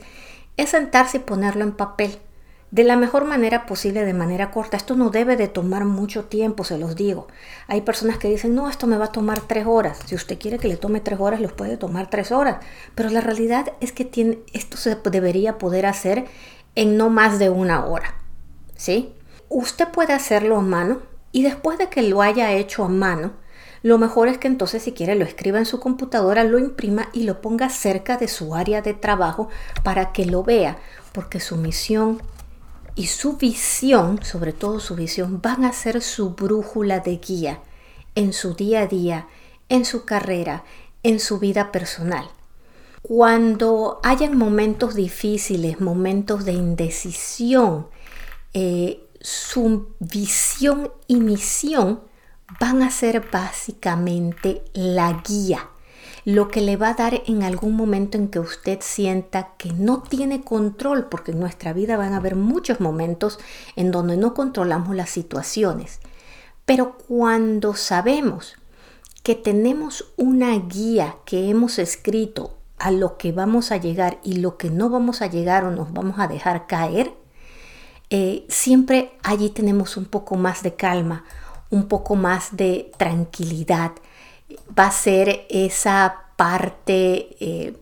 es 0.57 0.71
sentarse 0.71 1.17
y 1.17 1.19
ponerlo 1.19 1.63
en 1.63 1.73
papel 1.73 2.17
de 2.71 2.83
la 2.83 2.95
mejor 2.95 3.25
manera 3.25 3.67
posible, 3.67 4.03
de 4.03 4.15
manera 4.15 4.49
corta. 4.49 4.77
Esto 4.77 4.95
no 4.95 5.11
debe 5.11 5.37
de 5.37 5.47
tomar 5.47 5.85
mucho 5.85 6.25
tiempo, 6.25 6.63
se 6.63 6.79
los 6.79 6.95
digo. 6.95 7.27
Hay 7.67 7.81
personas 7.81 8.17
que 8.17 8.29
dicen, 8.29 8.55
no, 8.55 8.67
esto 8.67 8.87
me 8.87 8.97
va 8.97 9.05
a 9.05 9.11
tomar 9.11 9.41
tres 9.41 9.67
horas. 9.67 9.99
Si 10.07 10.15
usted 10.15 10.39
quiere 10.39 10.57
que 10.57 10.69
le 10.69 10.77
tome 10.77 11.01
tres 11.01 11.19
horas, 11.19 11.39
los 11.39 11.51
puede 11.51 11.77
tomar 11.77 12.09
tres 12.09 12.31
horas. 12.31 12.65
Pero 12.95 13.11
la 13.11 13.21
realidad 13.21 13.73
es 13.79 13.91
que 13.91 14.09
esto 14.53 14.77
se 14.77 14.95
debería 14.95 15.59
poder 15.59 15.85
hacer 15.85 16.25
en 16.73 16.97
no 16.97 17.11
más 17.11 17.37
de 17.37 17.51
una 17.51 17.85
hora. 17.85 18.15
¿Sí? 18.75 19.13
Usted 19.49 19.87
puede 19.89 20.13
hacerlo 20.13 20.57
a 20.57 20.61
mano 20.61 21.03
y 21.31 21.43
después 21.43 21.77
de 21.77 21.89
que 21.89 22.01
lo 22.01 22.23
haya 22.23 22.53
hecho 22.53 22.85
a 22.85 22.89
mano, 22.89 23.33
lo 23.83 23.97
mejor 23.97 24.27
es 24.27 24.37
que 24.37 24.47
entonces 24.47 24.83
si 24.83 24.91
quiere 24.91 25.15
lo 25.15 25.25
escriba 25.25 25.57
en 25.57 25.65
su 25.65 25.79
computadora, 25.79 26.43
lo 26.43 26.59
imprima 26.59 27.09
y 27.13 27.23
lo 27.23 27.41
ponga 27.41 27.69
cerca 27.69 28.17
de 28.17 28.27
su 28.27 28.53
área 28.53 28.81
de 28.81 28.93
trabajo 28.93 29.49
para 29.83 30.11
que 30.11 30.25
lo 30.25 30.43
vea, 30.43 30.77
porque 31.13 31.39
su 31.39 31.57
misión 31.57 32.21
y 32.95 33.07
su 33.07 33.37
visión, 33.37 34.23
sobre 34.23 34.53
todo 34.53 34.79
su 34.79 34.95
visión, 34.95 35.41
van 35.41 35.65
a 35.65 35.73
ser 35.73 36.01
su 36.01 36.31
brújula 36.31 36.99
de 36.99 37.17
guía 37.17 37.59
en 38.15 38.33
su 38.33 38.53
día 38.53 38.81
a 38.81 38.87
día, 38.87 39.27
en 39.69 39.85
su 39.85 40.05
carrera, 40.05 40.63
en 41.01 41.19
su 41.19 41.39
vida 41.39 41.71
personal. 41.71 42.29
Cuando 43.01 43.99
hayan 44.03 44.37
momentos 44.37 44.93
difíciles, 44.93 45.79
momentos 45.81 46.45
de 46.45 46.51
indecisión, 46.51 47.87
eh, 48.53 49.07
su 49.21 49.95
visión 49.99 50.91
y 51.07 51.15
misión 51.15 52.01
van 52.59 52.81
a 52.81 52.91
ser 52.91 53.29
básicamente 53.31 54.63
la 54.73 55.21
guía, 55.27 55.69
lo 56.25 56.49
que 56.49 56.61
le 56.61 56.77
va 56.77 56.89
a 56.89 56.93
dar 56.93 57.23
en 57.25 57.43
algún 57.43 57.75
momento 57.75 58.17
en 58.17 58.27
que 58.27 58.39
usted 58.39 58.79
sienta 58.81 59.53
que 59.57 59.73
no 59.73 60.01
tiene 60.01 60.41
control, 60.43 61.05
porque 61.05 61.31
en 61.31 61.39
nuestra 61.39 61.73
vida 61.73 61.97
van 61.97 62.13
a 62.13 62.17
haber 62.17 62.35
muchos 62.35 62.79
momentos 62.79 63.39
en 63.75 63.91
donde 63.91 64.17
no 64.17 64.33
controlamos 64.33 64.95
las 64.95 65.09
situaciones. 65.09 65.99
Pero 66.65 66.97
cuando 66.97 67.75
sabemos 67.75 68.55
que 69.23 69.35
tenemos 69.35 70.13
una 70.17 70.57
guía 70.57 71.17
que 71.25 71.49
hemos 71.49 71.79
escrito 71.79 72.57
a 72.77 72.91
lo 72.91 73.17
que 73.17 73.31
vamos 73.31 73.71
a 73.71 73.77
llegar 73.77 74.19
y 74.23 74.37
lo 74.37 74.57
que 74.57 74.69
no 74.69 74.89
vamos 74.89 75.21
a 75.21 75.27
llegar 75.27 75.63
o 75.63 75.71
nos 75.71 75.93
vamos 75.93 76.19
a 76.19 76.27
dejar 76.27 76.65
caer, 76.67 77.13
eh, 78.09 78.45
siempre 78.49 79.13
allí 79.23 79.49
tenemos 79.49 79.95
un 79.97 80.05
poco 80.05 80.35
más 80.35 80.63
de 80.63 80.75
calma, 80.75 81.23
un 81.71 81.87
poco 81.87 82.15
más 82.15 82.55
de 82.55 82.91
tranquilidad. 82.97 83.91
Va 84.77 84.87
a 84.87 84.91
ser 84.91 85.45
esa 85.49 86.25
parte 86.35 87.35
eh, 87.39 87.75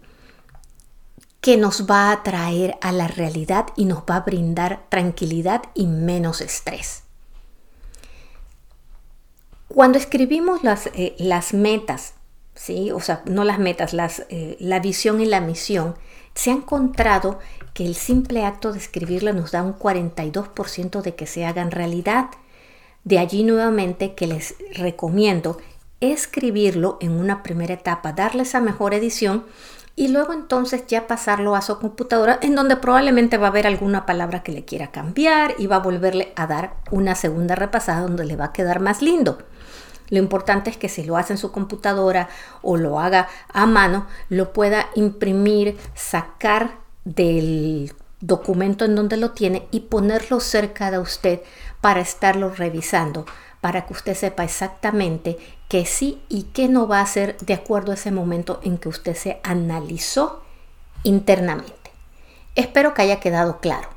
que 1.41 1.57
nos 1.57 1.89
va 1.89 2.11
a 2.11 2.23
traer 2.23 2.77
a 2.81 2.91
la 2.91 3.07
realidad 3.07 3.67
y 3.75 3.85
nos 3.85 3.99
va 3.99 4.17
a 4.17 4.21
brindar 4.21 4.85
tranquilidad 4.89 5.63
y 5.73 5.87
menos 5.87 6.41
estrés. 6.41 7.03
Cuando 9.67 9.97
escribimos 9.97 10.63
las, 10.63 10.87
eh, 10.87 11.15
las 11.19 11.53
metas, 11.53 12.15
¿sí? 12.55 12.91
o 12.91 12.99
sea, 12.99 13.21
no 13.25 13.43
las 13.43 13.59
metas, 13.59 13.93
las, 13.93 14.25
eh, 14.29 14.57
la 14.59 14.79
visión 14.79 15.21
y 15.21 15.25
la 15.25 15.41
misión, 15.41 15.95
se 16.33 16.51
ha 16.51 16.53
encontrado 16.53 17.39
que 17.73 17.85
el 17.85 17.95
simple 17.95 18.45
acto 18.45 18.71
de 18.71 18.79
escribirla 18.79 19.31
nos 19.31 19.51
da 19.51 19.61
un 19.61 19.77
42% 19.77 21.01
de 21.01 21.15
que 21.15 21.27
se 21.27 21.45
hagan 21.45 21.71
realidad. 21.71 22.29
De 23.03 23.19
allí 23.19 23.43
nuevamente 23.43 24.13
que 24.13 24.27
les 24.27 24.55
recomiendo 24.73 25.57
escribirlo 26.01 26.97
en 27.01 27.11
una 27.11 27.43
primera 27.43 27.73
etapa, 27.73 28.13
darle 28.13 28.43
esa 28.43 28.59
mejor 28.61 28.93
edición 28.93 29.45
y 29.95 30.07
luego 30.07 30.31
entonces 30.31 30.87
ya 30.87 31.07
pasarlo 31.07 31.55
a 31.55 31.61
su 31.61 31.77
computadora 31.77 32.39
en 32.41 32.55
donde 32.55 32.77
probablemente 32.77 33.37
va 33.37 33.47
a 33.47 33.49
haber 33.49 33.67
alguna 33.67 34.05
palabra 34.05 34.43
que 34.43 34.53
le 34.53 34.63
quiera 34.63 34.91
cambiar 34.91 35.55
y 35.57 35.67
va 35.67 35.77
a 35.77 35.79
volverle 35.79 36.31
a 36.37 36.47
dar 36.47 36.75
una 36.89 37.15
segunda 37.15 37.55
repasada 37.55 38.01
donde 38.01 38.23
le 38.23 38.37
va 38.37 38.45
a 38.45 38.53
quedar 38.53 38.79
más 38.79 39.01
lindo. 39.01 39.39
Lo 40.09 40.17
importante 40.17 40.69
es 40.69 40.77
que 40.77 40.89
si 40.89 41.03
lo 41.03 41.17
hace 41.17 41.33
en 41.33 41.37
su 41.37 41.51
computadora 41.51 42.29
o 42.61 42.77
lo 42.77 42.99
haga 42.99 43.27
a 43.51 43.65
mano, 43.65 44.07
lo 44.29 44.53
pueda 44.53 44.87
imprimir, 44.95 45.77
sacar 45.95 46.77
del 47.03 47.93
documento 48.21 48.85
en 48.85 48.95
donde 48.95 49.17
lo 49.17 49.31
tiene 49.31 49.67
y 49.71 49.81
ponerlo 49.81 50.39
cerca 50.39 50.91
de 50.91 50.99
usted 50.99 51.41
para 51.81 52.01
estarlo 52.01 52.49
revisando, 52.49 53.25
para 53.61 53.85
que 53.85 53.93
usted 53.93 54.15
sepa 54.15 54.43
exactamente 54.43 55.37
qué 55.67 55.85
sí 55.85 56.21
y 56.29 56.43
qué 56.43 56.67
no 56.67 56.87
va 56.87 56.99
a 56.99 57.03
hacer 57.03 57.37
de 57.37 57.53
acuerdo 57.53 57.91
a 57.91 57.95
ese 57.95 58.11
momento 58.11 58.59
en 58.63 58.77
que 58.77 58.89
usted 58.89 59.15
se 59.15 59.39
analizó 59.43 60.43
internamente. 61.03 61.73
Espero 62.55 62.93
que 62.93 63.03
haya 63.03 63.19
quedado 63.19 63.59
claro. 63.59 63.89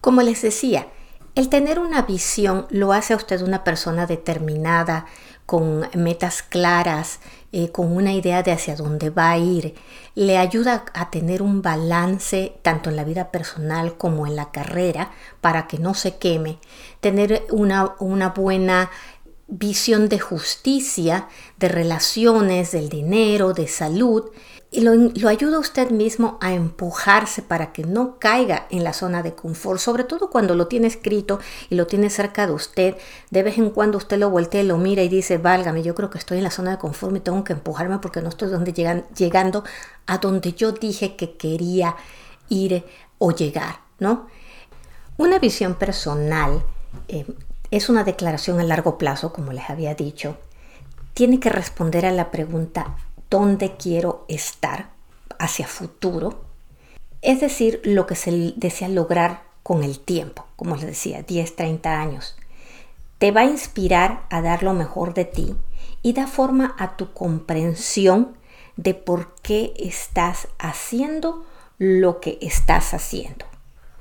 Como 0.00 0.22
les 0.22 0.42
decía, 0.42 0.86
el 1.34 1.48
tener 1.48 1.78
una 1.78 2.02
visión 2.02 2.66
lo 2.70 2.92
hace 2.92 3.12
a 3.12 3.16
usted 3.16 3.42
una 3.42 3.64
persona 3.64 4.06
determinada, 4.06 5.06
con 5.46 5.88
metas 5.94 6.42
claras, 6.42 7.20
eh, 7.52 7.70
con 7.70 7.96
una 7.96 8.12
idea 8.12 8.42
de 8.42 8.52
hacia 8.52 8.74
dónde 8.74 9.10
va 9.10 9.30
a 9.30 9.38
ir, 9.38 9.74
le 10.14 10.36
ayuda 10.36 10.84
a 10.92 11.10
tener 11.10 11.40
un 11.40 11.62
balance 11.62 12.58
tanto 12.62 12.90
en 12.90 12.96
la 12.96 13.04
vida 13.04 13.30
personal 13.30 13.96
como 13.96 14.26
en 14.26 14.34
la 14.34 14.50
carrera 14.50 15.12
para 15.40 15.68
que 15.68 15.78
no 15.78 15.94
se 15.94 16.16
queme, 16.16 16.58
tener 17.00 17.46
una, 17.50 17.94
una 18.00 18.30
buena 18.30 18.90
visión 19.48 20.08
de 20.08 20.18
justicia, 20.18 21.28
de 21.58 21.68
relaciones, 21.68 22.72
del 22.72 22.88
dinero, 22.88 23.52
de 23.52 23.68
salud, 23.68 24.24
y 24.70 24.80
lo, 24.80 25.28
ayuda 25.28 25.58
usted 25.58 25.90
mismo 25.90 26.38
a 26.40 26.52
empujarse 26.52 27.40
para 27.40 27.72
que 27.72 27.84
no 27.84 28.18
caiga 28.18 28.66
en 28.70 28.82
la 28.82 28.92
zona 28.92 29.22
de 29.22 29.34
confort, 29.34 29.80
sobre 29.80 30.04
todo 30.04 30.28
cuando 30.28 30.54
lo 30.54 30.66
tiene 30.66 30.88
escrito 30.88 31.38
y 31.70 31.76
lo 31.76 31.86
tiene 31.86 32.10
cerca 32.10 32.46
de 32.46 32.52
usted. 32.52 32.96
De 33.30 33.42
vez 33.42 33.58
en 33.58 33.70
cuando 33.70 33.96
usted 33.96 34.18
lo 34.18 34.28
voltea, 34.28 34.64
lo 34.64 34.76
mira 34.76 35.02
y 35.02 35.08
dice, 35.08 35.38
válgame, 35.38 35.82
yo 35.82 35.94
creo 35.94 36.10
que 36.10 36.18
estoy 36.18 36.38
en 36.38 36.44
la 36.44 36.50
zona 36.50 36.72
de 36.72 36.78
confort 36.78 37.16
y 37.16 37.20
tengo 37.20 37.44
que 37.44 37.52
empujarme 37.52 37.98
porque 37.98 38.20
no 38.20 38.28
estoy 38.28 38.48
donde 38.48 38.72
llegan, 38.72 39.04
llegando 39.16 39.64
a 40.06 40.18
donde 40.18 40.52
yo 40.52 40.72
dije 40.72 41.14
que 41.14 41.36
quería 41.36 41.96
ir 42.48 42.84
o 43.18 43.30
llegar, 43.30 43.80
¿no? 43.98 44.26
Una 45.16 45.38
visión 45.38 45.76
personal 45.76 46.62
eh, 47.08 47.24
es 47.70 47.88
una 47.88 48.04
declaración 48.04 48.60
a 48.60 48.64
largo 48.64 48.98
plazo, 48.98 49.32
como 49.32 49.52
les 49.52 49.70
había 49.70 49.94
dicho. 49.94 50.36
Tiene 51.14 51.40
que 51.40 51.48
responder 51.50 52.04
a 52.04 52.12
la 52.12 52.30
pregunta 52.30 52.96
dónde 53.36 53.76
quiero 53.76 54.24
estar 54.28 54.88
hacia 55.38 55.66
futuro, 55.66 56.40
es 57.20 57.38
decir, 57.38 57.82
lo 57.84 58.06
que 58.06 58.14
se 58.14 58.54
desea 58.56 58.88
lograr 58.88 59.42
con 59.62 59.84
el 59.84 59.98
tiempo, 59.98 60.46
como 60.56 60.74
les 60.76 60.86
decía, 60.86 61.20
10, 61.20 61.54
30 61.54 62.00
años. 62.00 62.34
Te 63.18 63.32
va 63.32 63.42
a 63.42 63.44
inspirar 63.44 64.22
a 64.30 64.40
dar 64.40 64.62
lo 64.62 64.72
mejor 64.72 65.12
de 65.12 65.26
ti 65.26 65.54
y 66.02 66.14
da 66.14 66.26
forma 66.26 66.74
a 66.78 66.96
tu 66.96 67.12
comprensión 67.12 68.38
de 68.76 68.94
por 68.94 69.34
qué 69.42 69.74
estás 69.76 70.48
haciendo 70.58 71.44
lo 71.76 72.20
que 72.20 72.38
estás 72.40 72.94
haciendo. 72.94 73.44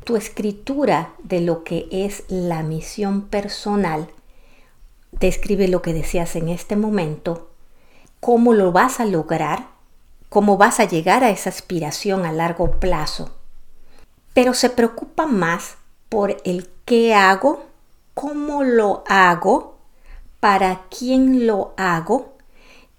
Tu 0.06 0.16
escritura 0.16 1.14
de 1.24 1.42
lo 1.42 1.66
que 1.66 1.90
es 1.92 2.24
la 2.30 2.64
misión 2.64 3.24
personal 3.24 4.08
describe 5.12 5.68
lo 5.68 5.82
que 5.82 5.92
deseas 5.92 6.38
en 6.38 6.48
este 6.48 6.78
momento 6.78 7.50
cómo 8.20 8.54
lo 8.54 8.72
vas 8.72 9.00
a 9.00 9.06
lograr 9.06 9.76
cómo 10.36 10.58
vas 10.58 10.82
a 10.82 10.84
llegar 10.84 11.24
a 11.24 11.30
esa 11.30 11.50
aspiración 11.50 12.26
a 12.26 12.34
largo 12.34 12.72
plazo, 12.72 13.30
pero 14.34 14.54
se 14.54 14.70
preocupa 14.70 15.28
más 15.28 15.78
por 16.10 16.36
el 16.44 16.70
qué 16.84 17.16
hago, 17.16 17.64
cómo 18.14 18.62
lo 18.64 19.06
hago, 19.08 19.78
para 20.42 20.84
quién 20.90 21.48
lo 21.48 21.74
hago, 21.78 22.34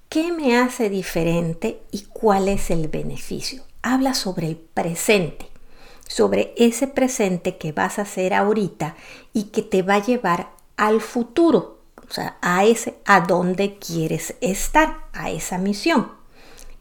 qué 0.08 0.32
me 0.32 0.56
hace 0.58 0.88
diferente 0.88 1.82
y 1.90 2.06
cuál 2.10 2.48
es 2.48 2.70
el 2.70 2.88
beneficio. 2.88 3.62
Habla 3.82 4.14
sobre 4.14 4.46
el 4.46 4.56
presente, 4.56 5.50
sobre 6.08 6.54
ese 6.56 6.86
presente 6.86 7.58
que 7.58 7.72
vas 7.72 7.98
a 7.98 8.02
hacer 8.02 8.32
ahorita 8.32 8.96
y 9.34 9.44
que 9.50 9.60
te 9.60 9.82
va 9.82 9.96
a 9.96 10.02
llevar 10.02 10.52
al 10.78 11.02
futuro, 11.02 11.75
o 12.08 12.12
sea, 12.12 12.36
a 12.40 12.64
ese 12.64 12.98
a 13.04 13.20
dónde 13.20 13.78
quieres 13.78 14.34
estar, 14.40 14.98
a 15.12 15.30
esa 15.30 15.58
misión. 15.58 16.12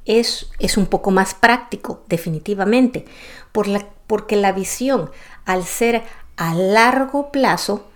Es, 0.05 0.51
es 0.60 0.77
un 0.77 0.86
poco 0.86 1.12
más 1.12 1.34
práctico, 1.34 2.03
definitivamente, 2.08 3.05
por 3.51 3.67
la, 3.67 3.88
porque 4.08 4.36
la 4.36 4.51
visión, 4.51 5.10
al 5.46 5.63
ser 5.63 6.03
a 6.38 6.53
largo 6.53 7.32
plazo, 7.32 7.88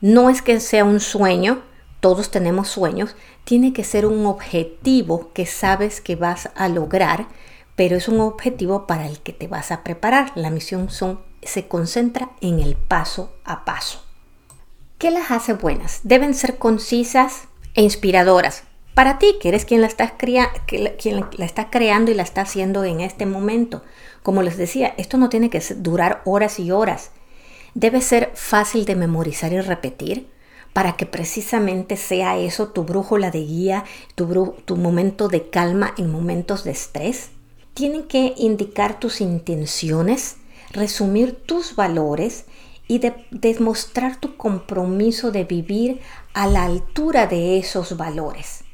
no 0.00 0.30
es 0.30 0.42
que 0.42 0.58
sea 0.58 0.84
un 0.84 0.98
sueño, 0.98 1.62
todos 2.00 2.30
tenemos 2.30 2.68
sueños, 2.68 3.14
tiene 3.44 3.72
que 3.72 3.84
ser 3.84 4.06
un 4.06 4.26
objetivo 4.26 5.32
que 5.32 5.46
sabes 5.46 6.00
que 6.00 6.16
vas 6.16 6.50
a 6.56 6.68
lograr, 6.68 7.28
pero 7.76 7.96
es 7.96 8.08
un 8.08 8.20
objetivo 8.20 8.86
para 8.86 9.06
el 9.06 9.20
que 9.20 9.32
te 9.32 9.46
vas 9.46 9.70
a 9.70 9.84
preparar. 9.84 10.32
La 10.34 10.50
misión 10.50 10.88
se 11.42 11.68
concentra 11.68 12.30
en 12.40 12.58
el 12.58 12.74
paso 12.74 13.32
a 13.44 13.64
paso. 13.64 14.04
¿Qué 15.02 15.10
las 15.10 15.32
hace 15.32 15.54
buenas? 15.54 15.98
Deben 16.04 16.32
ser 16.32 16.58
concisas 16.58 17.48
e 17.74 17.82
inspiradoras. 17.82 18.62
Para 18.94 19.18
ti, 19.18 19.34
que 19.40 19.48
eres 19.48 19.64
quien 19.64 19.80
la, 19.80 19.88
estás 19.88 20.12
está 20.12 21.70
creando 21.70 22.12
y 22.12 22.14
la 22.14 22.22
está 22.22 22.42
haciendo 22.42 22.84
en 22.84 23.00
este 23.00 23.26
momento. 23.26 23.82
Como 24.22 24.44
les 24.44 24.56
decía, 24.56 24.94
esto 24.98 25.16
no 25.18 25.28
tiene 25.28 25.50
que 25.50 25.60
durar 25.74 26.22
horas 26.24 26.60
y 26.60 26.70
horas. 26.70 27.10
Debe 27.74 28.00
ser 28.00 28.30
fácil 28.34 28.84
de 28.84 28.94
memorizar 28.94 29.52
y 29.52 29.60
repetir 29.60 30.30
para 30.72 30.92
que 30.92 31.04
precisamente 31.04 31.96
sea 31.96 32.38
eso 32.38 32.68
tu 32.68 32.84
brújula 32.84 33.32
de 33.32 33.40
guía, 33.40 33.82
tu, 34.14 34.54
tu 34.64 34.76
momento 34.76 35.26
de 35.26 35.50
calma 35.50 35.94
en 35.98 36.12
momentos 36.12 36.62
de 36.62 36.70
estrés. 36.70 37.30
Tienen 37.74 38.04
que 38.04 38.34
indicar 38.36 39.00
tus 39.00 39.20
intenciones, 39.20 40.36
resumir 40.70 41.34
tus 41.34 41.74
valores 41.74 42.44
y 42.92 43.00
demostrar 43.30 44.16
tu 44.16 44.36
compromiso 44.36 45.30
de 45.30 45.44
vivir 45.44 46.02
a 46.34 46.46
la 46.46 46.64
altura 46.64 47.26
de 47.26 47.56
esos 47.56 47.96
valores. 47.96 48.64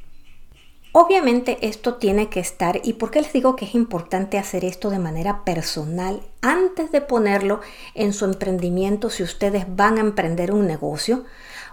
Obviamente 0.91 1.59
esto 1.61 1.95
tiene 1.95 2.29
que 2.29 2.41
estar, 2.41 2.81
y 2.83 2.95
por 2.95 3.13
qué 3.13 3.21
les 3.21 3.33
digo 3.33 3.55
que 3.55 3.67
es 3.67 3.77
importante 3.77 4.37
hacer 4.37 4.65
esto 4.65 4.91
de 4.91 4.99
manera 4.99 5.45
personal 5.45 6.21
antes 6.43 6.91
de 6.91 7.01
ponerlo 7.01 7.61
en 7.95 8.13
su 8.13 8.25
emprendimiento 8.25 9.09
si 9.09 9.23
ustedes 9.23 9.67
van 9.77 9.99
a 9.99 10.01
emprender 10.01 10.53
un 10.53 10.67
negocio, 10.67 11.25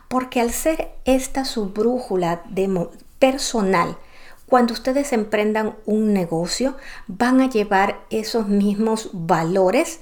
porque 0.07 0.39
al 0.39 0.51
ser 0.51 0.91
esta 1.03 1.45
su 1.45 1.69
brújula 1.69 2.43
de 2.47 2.89
personal, 3.17 3.97
cuando 4.45 4.73
ustedes 4.73 5.13
emprendan 5.13 5.75
un 5.87 6.13
negocio, 6.13 6.77
van 7.07 7.41
a 7.41 7.49
llevar 7.49 8.01
esos 8.11 8.47
mismos 8.47 9.09
valores 9.13 10.01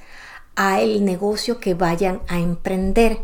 a 0.55 0.81
el 0.81 1.05
negocio 1.05 1.59
que 1.59 1.73
vayan 1.73 2.21
a 2.27 2.39
emprender. 2.39 3.19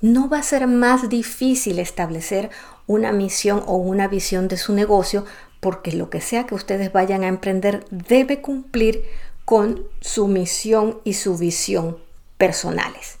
No 0.00 0.28
va 0.28 0.38
a 0.38 0.42
ser 0.42 0.66
más 0.66 1.08
difícil 1.08 1.78
establecer 1.78 2.50
una 2.86 3.12
misión 3.12 3.62
o 3.66 3.76
una 3.76 4.08
visión 4.08 4.48
de 4.48 4.56
su 4.56 4.74
negocio 4.74 5.24
porque 5.60 5.92
lo 5.92 6.10
que 6.10 6.20
sea 6.20 6.44
que 6.44 6.54
ustedes 6.54 6.92
vayan 6.92 7.24
a 7.24 7.28
emprender 7.28 7.86
debe 7.90 8.42
cumplir 8.42 9.02
con 9.44 9.84
su 10.00 10.26
misión 10.26 11.00
y 11.04 11.14
su 11.14 11.38
visión 11.38 11.98
personales. 12.36 13.18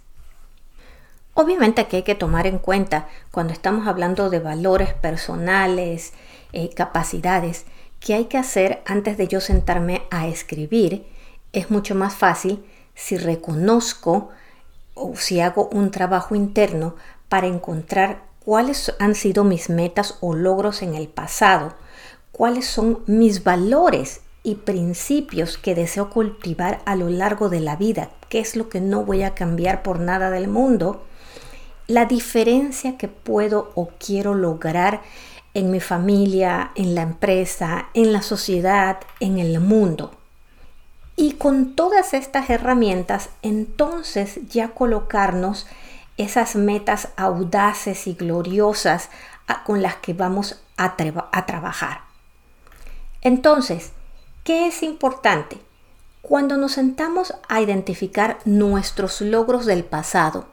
Obviamente 1.34 1.80
aquí 1.80 1.96
hay 1.96 2.02
que 2.02 2.14
tomar 2.14 2.46
en 2.46 2.58
cuenta 2.58 3.08
cuando 3.30 3.52
estamos 3.52 3.88
hablando 3.88 4.30
de 4.30 4.38
valores 4.38 4.94
personales, 4.94 6.12
eh, 6.52 6.70
capacidades, 6.74 7.64
que 7.98 8.14
hay 8.14 8.26
que 8.26 8.38
hacer 8.38 8.82
antes 8.86 9.16
de 9.16 9.26
yo 9.26 9.40
sentarme 9.40 10.02
a 10.10 10.28
escribir. 10.28 11.06
Es 11.52 11.70
mucho 11.70 11.94
más 11.94 12.14
fácil 12.14 12.62
si 12.94 13.16
reconozco 13.16 14.30
o 14.94 15.16
si 15.16 15.40
hago 15.40 15.68
un 15.72 15.90
trabajo 15.90 16.34
interno 16.34 16.94
para 17.28 17.46
encontrar 17.46 18.22
cuáles 18.44 18.94
han 18.98 19.14
sido 19.14 19.44
mis 19.44 19.70
metas 19.70 20.18
o 20.20 20.34
logros 20.34 20.82
en 20.82 20.94
el 20.94 21.08
pasado, 21.08 21.74
cuáles 22.32 22.66
son 22.66 23.00
mis 23.06 23.42
valores 23.42 24.20
y 24.42 24.56
principios 24.56 25.56
que 25.56 25.74
deseo 25.74 26.10
cultivar 26.10 26.82
a 26.84 26.96
lo 26.96 27.08
largo 27.08 27.48
de 27.48 27.60
la 27.60 27.76
vida, 27.76 28.10
qué 28.28 28.40
es 28.40 28.56
lo 28.56 28.68
que 28.68 28.80
no 28.80 29.04
voy 29.04 29.22
a 29.22 29.34
cambiar 29.34 29.82
por 29.82 30.00
nada 30.00 30.30
del 30.30 30.48
mundo, 30.48 31.02
la 31.86 32.04
diferencia 32.04 32.96
que 32.98 33.08
puedo 33.08 33.72
o 33.74 33.88
quiero 33.98 34.34
lograr 34.34 35.02
en 35.54 35.70
mi 35.70 35.80
familia, 35.80 36.72
en 36.74 36.94
la 36.94 37.02
empresa, 37.02 37.88
en 37.94 38.12
la 38.12 38.22
sociedad, 38.22 38.98
en 39.20 39.38
el 39.38 39.60
mundo. 39.60 40.10
Y 41.16 41.34
con 41.34 41.74
todas 41.76 42.14
estas 42.14 42.50
herramientas, 42.50 43.30
entonces 43.42 44.40
ya 44.48 44.68
colocarnos 44.68 45.66
esas 46.16 46.56
metas 46.56 47.08
audaces 47.16 48.06
y 48.06 48.14
gloriosas 48.14 49.10
con 49.64 49.82
las 49.82 49.96
que 49.96 50.12
vamos 50.12 50.60
a, 50.76 50.96
a 51.32 51.46
trabajar. 51.46 52.00
Entonces, 53.20 53.92
¿qué 54.42 54.66
es 54.66 54.82
importante? 54.82 55.58
Cuando 56.22 56.56
nos 56.56 56.72
sentamos 56.72 57.34
a 57.48 57.60
identificar 57.60 58.38
nuestros 58.44 59.20
logros 59.20 59.66
del 59.66 59.84
pasado, 59.84 60.46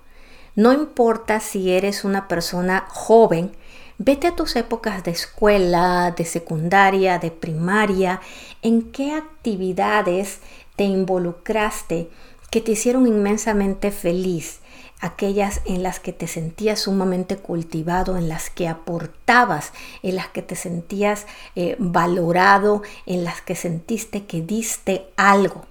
no 0.56 0.74
importa 0.74 1.40
si 1.40 1.72
eres 1.72 2.04
una 2.04 2.28
persona 2.28 2.86
joven, 2.90 3.56
vete 4.04 4.28
a 4.28 4.36
tus 4.36 4.56
épocas 4.56 5.04
de 5.04 5.12
escuela, 5.12 6.14
de 6.18 6.26
secundaria, 6.26 7.20
de 7.20 7.30
primaria, 7.30 8.20
en 8.64 8.92
qué 8.92 9.14
actividades 9.14 10.40
te 10.76 10.86
involucraste 10.86 12.10
que 12.50 12.62
te 12.62 12.72
hicieron 12.72 13.06
inmensamente 13.08 13.92
feliz, 13.92 14.60
aquellas 15.00 15.62
en 15.66 15.84
las 15.84 16.00
que 16.00 16.14
te 16.14 16.28
sentías 16.28 16.80
sumamente 16.82 17.38
cultivado, 17.38 18.18
en 18.18 18.28
las 18.28 18.50
que 18.50 18.68
aportabas, 18.68 19.72
en 20.02 20.16
las 20.16 20.30
que 20.30 20.42
te 20.42 20.56
sentías 20.56 21.28
eh, 21.56 21.76
valorado, 21.80 22.82
en 23.06 23.24
las 23.24 23.42
que 23.42 23.56
sentiste 23.56 24.26
que 24.26 24.42
diste 24.42 25.06
algo. 25.16 25.66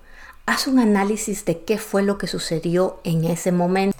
Haz 0.46 0.68
un 0.68 0.78
análisis 0.78 1.44
de 1.44 1.62
qué 1.62 1.78
fue 1.78 2.02
lo 2.02 2.16
que 2.16 2.28
sucedió 2.28 3.00
en 3.04 3.24
ese 3.24 3.52
momento. 3.52 3.96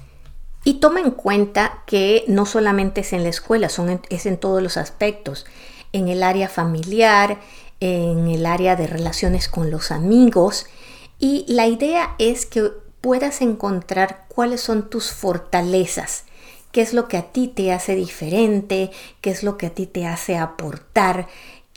Y 0.64 0.74
toma 0.74 1.00
en 1.00 1.10
cuenta 1.10 1.82
que 1.86 2.24
no 2.28 2.44
solamente 2.44 3.00
es 3.00 3.12
en 3.12 3.22
la 3.22 3.30
escuela, 3.30 3.68
son 3.68 4.02
es 4.10 4.26
en 4.26 4.36
todos 4.36 4.62
los 4.62 4.76
aspectos, 4.76 5.46
en 5.92 6.08
el 6.08 6.22
área 6.22 6.48
familiar, 6.48 7.40
en 7.80 8.28
el 8.28 8.44
área 8.44 8.76
de 8.76 8.86
relaciones 8.86 9.48
con 9.48 9.70
los 9.70 9.90
amigos. 9.90 10.66
Y 11.18 11.46
la 11.48 11.66
idea 11.66 12.14
es 12.18 12.44
que 12.44 12.70
puedas 13.00 13.40
encontrar 13.40 14.26
cuáles 14.28 14.60
son 14.60 14.90
tus 14.90 15.12
fortalezas, 15.12 16.24
qué 16.72 16.82
es 16.82 16.92
lo 16.92 17.08
que 17.08 17.16
a 17.16 17.32
ti 17.32 17.48
te 17.48 17.72
hace 17.72 17.94
diferente, 17.94 18.90
qué 19.22 19.30
es 19.30 19.42
lo 19.42 19.56
que 19.56 19.66
a 19.66 19.70
ti 19.70 19.86
te 19.86 20.06
hace 20.06 20.36
aportar, 20.36 21.26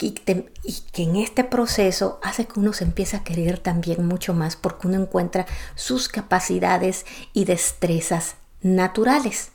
y, 0.00 0.10
que 0.10 1.02
en 1.02 1.16
este 1.16 1.44
proceso 1.44 2.18
hace 2.22 2.46
que 2.46 2.60
uno 2.60 2.72
se 2.72 2.84
empiece 2.84 3.16
a 3.16 3.24
querer 3.24 3.58
también 3.58 4.06
mucho 4.06 4.34
más 4.34 4.56
porque 4.56 4.88
uno 4.88 5.00
encuentra 5.00 5.46
sus 5.76 6.08
capacidades 6.08 7.06
y 7.32 7.44
destrezas 7.44 8.36
naturales. 8.64 9.52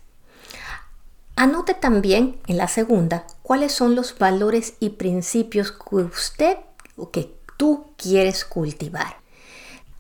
Anote 1.36 1.74
también 1.74 2.38
en 2.48 2.58
la 2.58 2.67
segunda 2.67 3.26
cuáles 3.41 3.72
son 3.74 3.95
los 3.95 4.17
valores 4.17 4.76
y 4.80 4.91
principios 4.91 5.72
que 5.72 5.95
usted 5.95 6.58
o 6.95 7.12
que 7.12 7.34
tú 7.58 7.88
quieres 7.98 8.45
cultivar. 8.45 9.17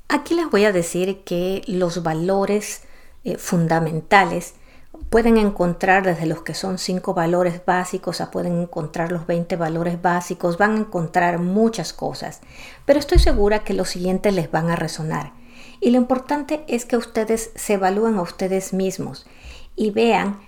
Aquí 0.07 0.35
les 0.35 0.49
voy 0.49 0.65
a 0.65 0.71
decir 0.71 1.23
que 1.23 1.63
los 1.67 2.03
valores 2.03 2.83
eh, 3.23 3.37
fundamentales 3.37 4.53
pueden 5.09 5.37
encontrar 5.37 6.03
desde 6.03 6.25
los 6.25 6.41
que 6.41 6.53
son 6.53 6.77
cinco 6.77 7.13
valores 7.13 7.61
básicos 7.65 8.21
a 8.21 8.31
pueden 8.31 8.61
encontrar 8.61 9.11
los 9.11 9.25
20 9.25 9.55
valores 9.55 10.01
básicos, 10.01 10.57
van 10.57 10.75
a 10.75 10.79
encontrar 10.79 11.39
muchas 11.39 11.93
cosas, 11.93 12.41
pero 12.85 12.99
estoy 12.99 13.19
segura 13.19 13.63
que 13.63 13.73
los 13.73 13.89
siguientes 13.89 14.33
les 14.33 14.51
van 14.51 14.69
a 14.69 14.75
resonar. 14.75 15.38
Y 15.81 15.91
lo 15.91 15.97
importante 15.97 16.63
es 16.67 16.85
que 16.85 16.97
ustedes 16.97 17.51
se 17.55 17.73
evalúen 17.73 18.15
a 18.15 18.21
ustedes 18.21 18.73
mismos 18.73 19.25
y 19.75 19.91
vean 19.91 20.39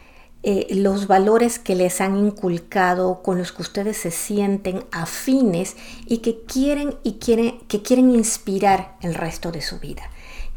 eh, 0.43 0.67
los 0.71 1.05
valores 1.05 1.59
que 1.59 1.75
les 1.75 2.01
han 2.01 2.17
inculcado, 2.17 3.21
con 3.21 3.37
los 3.37 3.51
que 3.51 3.61
ustedes 3.61 3.97
se 3.97 4.09
sienten 4.09 4.83
afines 4.91 5.77
y 6.07 6.17
que 6.17 6.41
quieren 6.45 6.95
y 7.03 7.13
quieren, 7.13 7.59
que 7.67 7.83
quieren 7.83 8.09
inspirar 8.11 8.97
el 9.01 9.13
resto 9.13 9.51
de 9.51 9.61
su 9.61 9.79
vida. 9.79 10.03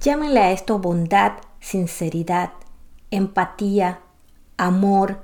Llámenle 0.01 0.41
a 0.41 0.53
esto 0.53 0.79
bondad, 0.79 1.35
sinceridad, 1.61 2.53
empatía, 3.11 4.01
amor, 4.57 5.21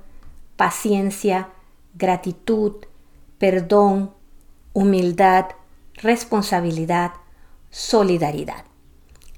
paciencia, 0.57 1.49
gratitud, 1.95 2.75
perdón, 3.39 4.13
humildad, 4.75 5.47
responsabilidad, 5.95 7.13
solidaridad. 7.71 8.70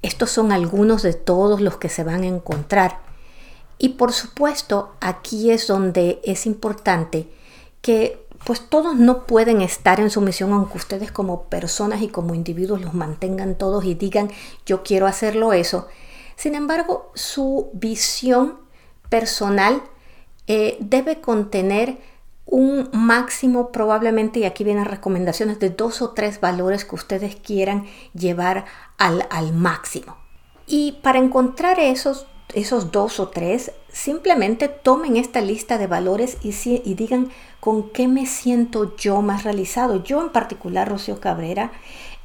Estos 0.03 0.29
son 0.29 0.51
algunos 0.51 1.01
de 1.01 1.13
todos 1.13 1.61
los 1.61 1.77
que 1.77 1.89
se 1.89 2.03
van 2.03 2.21
a 2.21 2.27
encontrar. 2.27 2.99
Y 3.79 3.89
por 3.89 4.13
supuesto, 4.13 4.93
aquí 5.01 5.49
es 5.49 5.65
donde 5.65 6.21
es 6.23 6.45
importante 6.45 7.27
que 7.81 8.23
pues 8.45 8.69
todos 8.69 8.95
no 8.95 9.25
pueden 9.25 9.61
estar 9.61 9.99
en 9.99 10.09
su 10.09 10.19
misión 10.19 10.51
aunque 10.51 10.77
ustedes 10.77 11.11
como 11.11 11.43
personas 11.43 12.01
y 12.01 12.09
como 12.09 12.35
individuos 12.35 12.81
los 12.81 12.93
mantengan 12.93 13.55
todos 13.55 13.85
y 13.85 13.95
digan 13.95 14.29
yo 14.65 14.83
quiero 14.83 15.07
hacerlo 15.07 15.53
eso. 15.53 15.87
Sin 16.35 16.55
embargo, 16.55 17.11
su 17.15 17.69
visión 17.73 18.59
personal 19.09 19.81
eh, 20.47 20.77
debe 20.79 21.21
contener 21.21 21.97
un 22.45 22.89
máximo 22.91 23.71
probablemente, 23.71 24.39
y 24.39 24.43
aquí 24.45 24.63
vienen 24.63 24.85
recomendaciones 24.85 25.59
de 25.59 25.69
dos 25.69 26.01
o 26.01 26.11
tres 26.11 26.39
valores 26.39 26.85
que 26.85 26.95
ustedes 26.95 27.35
quieran 27.35 27.85
llevar 28.13 28.65
al, 28.97 29.25
al 29.29 29.53
máximo. 29.53 30.17
Y 30.67 30.99
para 31.01 31.19
encontrar 31.19 31.79
esos, 31.79 32.27
esos 32.53 32.91
dos 32.91 33.19
o 33.19 33.29
tres, 33.29 33.71
simplemente 33.91 34.67
tomen 34.67 35.17
esta 35.17 35.41
lista 35.41 35.77
de 35.77 35.87
valores 35.87 36.37
y, 36.43 36.53
y 36.83 36.93
digan 36.93 37.29
con 37.59 37.89
qué 37.89 38.07
me 38.07 38.25
siento 38.25 38.95
yo 38.97 39.21
más 39.21 39.43
realizado. 39.43 40.03
Yo 40.03 40.21
en 40.21 40.29
particular, 40.29 40.89
Rocío 40.89 41.19
Cabrera, 41.19 41.71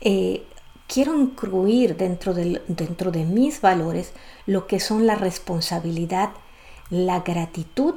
eh, 0.00 0.44
quiero 0.86 1.18
incluir 1.18 1.96
dentro 1.96 2.34
de, 2.34 2.62
dentro 2.68 3.10
de 3.10 3.24
mis 3.24 3.60
valores 3.60 4.12
lo 4.46 4.66
que 4.66 4.80
son 4.80 5.06
la 5.06 5.14
responsabilidad, 5.14 6.30
la 6.90 7.20
gratitud, 7.20 7.94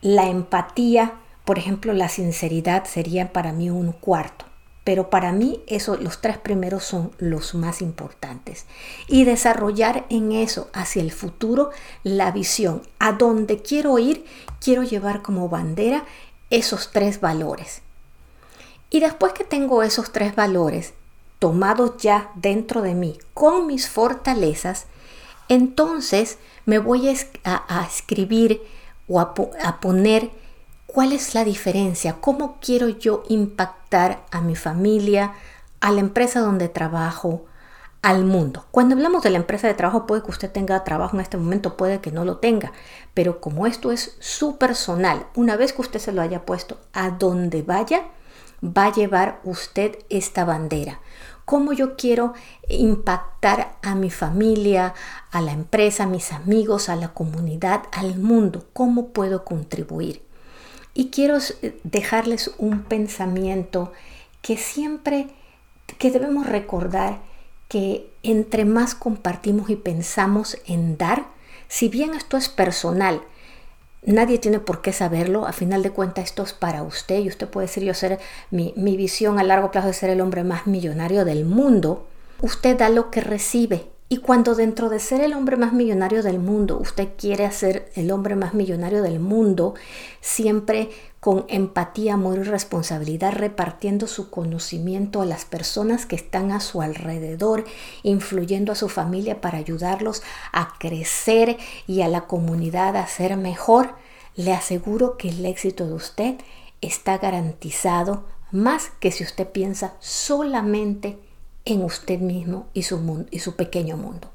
la 0.00 0.28
empatía, 0.28 1.14
por 1.48 1.58
ejemplo, 1.58 1.94
la 1.94 2.10
sinceridad 2.10 2.84
sería 2.84 3.32
para 3.32 3.52
mí 3.52 3.70
un 3.70 3.92
cuarto. 3.92 4.44
Pero 4.84 5.08
para 5.08 5.32
mí 5.32 5.62
eso, 5.66 5.96
los 5.96 6.20
tres 6.20 6.36
primeros 6.36 6.84
son 6.84 7.10
los 7.16 7.54
más 7.54 7.80
importantes. 7.80 8.66
Y 9.06 9.24
desarrollar 9.24 10.04
en 10.10 10.32
eso 10.32 10.68
hacia 10.74 11.00
el 11.00 11.10
futuro 11.10 11.70
la 12.02 12.32
visión. 12.32 12.82
A 12.98 13.12
dónde 13.12 13.62
quiero 13.62 13.98
ir, 13.98 14.26
quiero 14.60 14.82
llevar 14.82 15.22
como 15.22 15.48
bandera 15.48 16.04
esos 16.50 16.90
tres 16.92 17.22
valores. 17.22 17.80
Y 18.90 19.00
después 19.00 19.32
que 19.32 19.44
tengo 19.44 19.82
esos 19.82 20.12
tres 20.12 20.36
valores 20.36 20.92
tomados 21.38 21.96
ya 21.96 22.30
dentro 22.34 22.82
de 22.82 22.92
mí 22.92 23.16
con 23.32 23.66
mis 23.66 23.88
fortalezas, 23.88 24.84
entonces 25.48 26.36
me 26.66 26.78
voy 26.78 27.08
a, 27.08 27.86
escribir 27.86 28.60
o 29.08 29.18
a 29.18 29.80
poner 29.80 30.30
¿Cuál 30.90 31.12
es 31.12 31.34
la 31.34 31.44
diferencia? 31.44 32.16
¿Cómo 32.18 32.56
quiero 32.62 32.88
yo 32.88 33.22
impactar 33.28 34.24
a 34.30 34.40
mi 34.40 34.56
familia, 34.56 35.34
a 35.80 35.92
la 35.92 36.00
empresa 36.00 36.40
donde 36.40 36.70
trabajo, 36.70 37.44
al 38.00 38.24
mundo? 38.24 38.64
Cuando 38.70 38.94
hablamos 38.94 39.22
de 39.22 39.28
la 39.28 39.36
empresa 39.36 39.66
de 39.66 39.74
trabajo, 39.74 40.06
puede 40.06 40.22
que 40.22 40.30
usted 40.30 40.50
tenga 40.50 40.82
trabajo 40.84 41.14
en 41.14 41.20
este 41.20 41.36
momento, 41.36 41.76
puede 41.76 42.00
que 42.00 42.10
no 42.10 42.24
lo 42.24 42.38
tenga, 42.38 42.72
pero 43.12 43.38
como 43.38 43.66
esto 43.66 43.92
es 43.92 44.16
su 44.18 44.56
personal, 44.56 45.26
una 45.36 45.56
vez 45.56 45.74
que 45.74 45.82
usted 45.82 46.00
se 46.00 46.12
lo 46.12 46.22
haya 46.22 46.46
puesto 46.46 46.80
a 46.94 47.10
donde 47.10 47.60
vaya, 47.60 48.06
va 48.64 48.86
a 48.86 48.92
llevar 48.92 49.40
usted 49.44 49.98
esta 50.08 50.46
bandera. 50.46 51.00
¿Cómo 51.44 51.74
yo 51.74 51.96
quiero 51.96 52.32
impactar 52.66 53.76
a 53.82 53.94
mi 53.94 54.08
familia, 54.08 54.94
a 55.30 55.42
la 55.42 55.52
empresa, 55.52 56.04
a 56.04 56.06
mis 56.06 56.32
amigos, 56.32 56.88
a 56.88 56.96
la 56.96 57.12
comunidad, 57.12 57.82
al 57.92 58.18
mundo? 58.18 58.64
¿Cómo 58.72 59.08
puedo 59.08 59.44
contribuir? 59.44 60.27
Y 60.98 61.10
quiero 61.10 61.38
eh, 61.38 61.78
dejarles 61.84 62.50
un 62.58 62.82
pensamiento 62.82 63.92
que 64.42 64.56
siempre, 64.56 65.28
que 65.96 66.10
debemos 66.10 66.48
recordar 66.48 67.20
que 67.68 68.10
entre 68.24 68.64
más 68.64 68.96
compartimos 68.96 69.70
y 69.70 69.76
pensamos 69.76 70.58
en 70.66 70.98
dar, 70.98 71.26
si 71.68 71.88
bien 71.88 72.14
esto 72.14 72.36
es 72.36 72.48
personal, 72.48 73.22
nadie 74.02 74.40
tiene 74.40 74.58
por 74.58 74.82
qué 74.82 74.92
saberlo, 74.92 75.46
a 75.46 75.52
final 75.52 75.84
de 75.84 75.92
cuentas 75.92 76.24
esto 76.24 76.42
es 76.42 76.52
para 76.52 76.82
usted 76.82 77.20
y 77.20 77.28
usted 77.28 77.48
puede 77.48 77.68
decir 77.68 77.84
yo 77.84 77.94
ser 77.94 78.18
mi, 78.50 78.74
mi 78.74 78.96
visión 78.96 79.38
a 79.38 79.44
largo 79.44 79.70
plazo 79.70 79.86
de 79.86 79.94
ser 79.94 80.10
el 80.10 80.20
hombre 80.20 80.42
más 80.42 80.66
millonario 80.66 81.24
del 81.24 81.44
mundo, 81.44 82.08
usted 82.42 82.76
da 82.76 82.88
lo 82.88 83.12
que 83.12 83.20
recibe 83.20 83.86
y 84.10 84.18
cuando 84.18 84.54
dentro 84.54 84.88
de 84.88 85.00
ser 85.00 85.20
el 85.20 85.34
hombre 85.34 85.58
más 85.58 85.74
millonario 85.74 86.22
del 86.22 86.38
mundo, 86.38 86.78
usted 86.78 87.08
quiere 87.18 87.50
ser 87.52 87.90
el 87.94 88.10
hombre 88.10 88.36
más 88.36 88.54
millonario 88.54 89.02
del 89.02 89.20
mundo, 89.20 89.74
siempre 90.22 90.88
con 91.20 91.44
empatía, 91.48 92.14
amor 92.14 92.38
y 92.38 92.42
responsabilidad, 92.44 93.32
repartiendo 93.32 94.06
su 94.06 94.30
conocimiento 94.30 95.20
a 95.20 95.26
las 95.26 95.44
personas 95.44 96.06
que 96.06 96.16
están 96.16 96.52
a 96.52 96.60
su 96.60 96.80
alrededor, 96.80 97.64
influyendo 98.02 98.72
a 98.72 98.76
su 98.76 98.88
familia 98.88 99.42
para 99.42 99.58
ayudarlos 99.58 100.22
a 100.52 100.72
crecer 100.78 101.58
y 101.86 102.00
a 102.00 102.08
la 102.08 102.22
comunidad 102.22 102.96
a 102.96 103.06
ser 103.06 103.36
mejor, 103.36 103.94
le 104.36 104.54
aseguro 104.54 105.18
que 105.18 105.28
el 105.28 105.44
éxito 105.44 105.86
de 105.86 105.92
usted 105.92 106.34
está 106.80 107.18
garantizado 107.18 108.24
más 108.52 108.90
que 109.00 109.12
si 109.12 109.22
usted 109.22 109.50
piensa 109.50 109.96
solamente 110.00 111.18
en 111.68 111.84
usted 111.84 112.18
mismo 112.18 112.66
y 112.72 112.82
su, 112.82 112.98
mundo, 112.98 113.28
y 113.30 113.38
su 113.38 113.54
pequeño 113.54 113.96
mundo. 113.96 114.30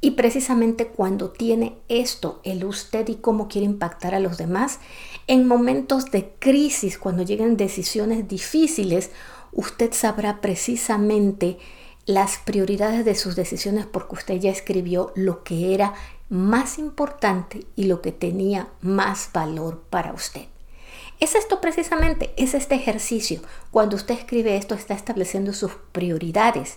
Y 0.00 0.12
precisamente 0.12 0.88
cuando 0.88 1.30
tiene 1.30 1.78
esto, 1.88 2.40
el 2.44 2.64
usted 2.64 3.08
y 3.08 3.14
cómo 3.14 3.48
quiere 3.48 3.64
impactar 3.64 4.14
a 4.14 4.20
los 4.20 4.36
demás, 4.36 4.78
en 5.26 5.48
momentos 5.48 6.10
de 6.10 6.34
crisis, 6.38 6.98
cuando 6.98 7.22
lleguen 7.22 7.56
decisiones 7.56 8.28
difíciles, 8.28 9.10
usted 9.52 9.92
sabrá 9.92 10.40
precisamente 10.40 11.58
las 12.04 12.38
prioridades 12.38 13.04
de 13.04 13.14
sus 13.14 13.36
decisiones 13.36 13.86
porque 13.86 14.16
usted 14.16 14.40
ya 14.40 14.50
escribió 14.50 15.12
lo 15.16 15.42
que 15.42 15.74
era 15.74 15.94
más 16.28 16.78
importante 16.78 17.66
y 17.74 17.84
lo 17.84 18.02
que 18.02 18.12
tenía 18.12 18.68
más 18.80 19.30
valor 19.32 19.82
para 19.88 20.12
usted. 20.12 20.46
Es 21.18 21.34
esto 21.34 21.62
precisamente, 21.62 22.34
es 22.36 22.52
este 22.52 22.74
ejercicio. 22.74 23.40
Cuando 23.70 23.96
usted 23.96 24.14
escribe 24.14 24.56
esto 24.56 24.74
está 24.74 24.94
estableciendo 24.94 25.54
sus 25.54 25.72
prioridades. 25.92 26.76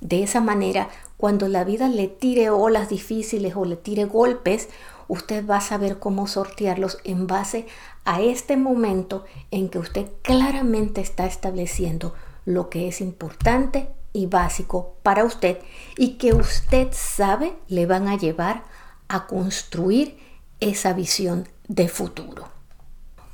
De 0.00 0.22
esa 0.22 0.42
manera, 0.42 0.90
cuando 1.16 1.48
la 1.48 1.64
vida 1.64 1.88
le 1.88 2.08
tire 2.08 2.50
olas 2.50 2.90
difíciles 2.90 3.56
o 3.56 3.64
le 3.64 3.76
tire 3.76 4.04
golpes, 4.04 4.68
usted 5.08 5.46
va 5.46 5.56
a 5.56 5.62
saber 5.62 5.98
cómo 5.98 6.26
sortearlos 6.26 6.98
en 7.04 7.26
base 7.26 7.66
a 8.04 8.20
este 8.20 8.58
momento 8.58 9.24
en 9.50 9.70
que 9.70 9.78
usted 9.78 10.10
claramente 10.20 11.00
está 11.00 11.24
estableciendo 11.24 12.14
lo 12.44 12.68
que 12.68 12.88
es 12.88 13.00
importante 13.00 13.88
y 14.12 14.26
básico 14.26 14.96
para 15.02 15.24
usted 15.24 15.58
y 15.96 16.18
que 16.18 16.34
usted 16.34 16.88
sabe 16.92 17.56
le 17.68 17.86
van 17.86 18.08
a 18.08 18.18
llevar 18.18 18.64
a 19.08 19.26
construir 19.26 20.18
esa 20.60 20.92
visión 20.92 21.48
de 21.66 21.88
futuro. 21.88 22.53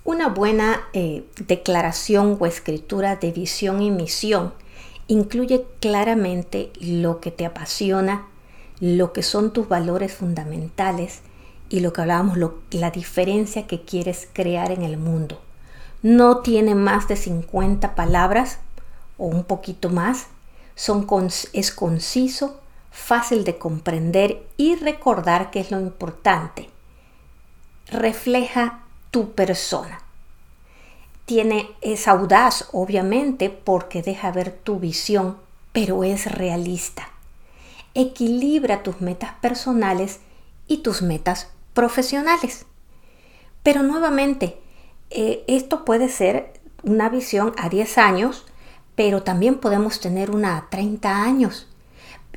Una 0.04 0.28
buena 0.28 0.80
eh, 0.92 1.24
declaración 1.46 2.38
o 2.40 2.46
escritura 2.46 3.16
de 3.16 3.32
visión 3.32 3.82
y 3.82 3.90
misión 3.90 4.54
incluye 5.08 5.66
claramente 5.80 6.70
lo 6.80 7.20
que 7.20 7.30
te 7.30 7.44
apasiona, 7.44 8.26
lo 8.80 9.12
que 9.12 9.22
son 9.22 9.52
tus 9.52 9.68
valores 9.68 10.14
fundamentales 10.14 11.20
y 11.68 11.80
lo 11.80 11.92
que 11.92 12.00
hablábamos, 12.00 12.38
la 12.70 12.90
diferencia 12.90 13.66
que 13.66 13.82
quieres 13.82 14.28
crear 14.32 14.70
en 14.70 14.82
el 14.82 14.96
mundo. 14.96 15.40
No 16.02 16.38
tiene 16.38 16.74
más 16.74 17.06
de 17.06 17.16
50 17.16 17.94
palabras 17.94 18.58
o 19.18 19.26
un 19.26 19.44
poquito 19.44 19.90
más. 19.90 20.28
Es 21.52 21.72
conciso, 21.72 22.58
fácil 22.90 23.44
de 23.44 23.58
comprender 23.58 24.46
y 24.56 24.76
recordar 24.76 25.50
que 25.50 25.60
es 25.60 25.70
lo 25.70 25.78
importante. 25.78 26.70
Refleja 27.88 28.80
tu 29.10 29.32
persona. 29.32 30.02
Tiene, 31.26 31.68
es 31.80 32.08
audaz, 32.08 32.68
obviamente, 32.72 33.50
porque 33.50 34.02
deja 34.02 34.32
ver 34.32 34.52
tu 34.52 34.78
visión, 34.80 35.36
pero 35.72 36.04
es 36.04 36.30
realista. 36.30 37.08
Equilibra 37.94 38.82
tus 38.82 39.00
metas 39.00 39.32
personales 39.40 40.20
y 40.66 40.78
tus 40.78 41.02
metas 41.02 41.50
profesionales. 41.74 42.66
Pero 43.62 43.82
nuevamente, 43.82 44.58
eh, 45.10 45.44
esto 45.46 45.84
puede 45.84 46.08
ser 46.08 46.60
una 46.82 47.08
visión 47.08 47.52
a 47.58 47.68
10 47.68 47.98
años, 47.98 48.46
pero 48.94 49.22
también 49.22 49.58
podemos 49.58 50.00
tener 50.00 50.30
una 50.30 50.56
a 50.56 50.70
30 50.70 51.22
años. 51.22 51.68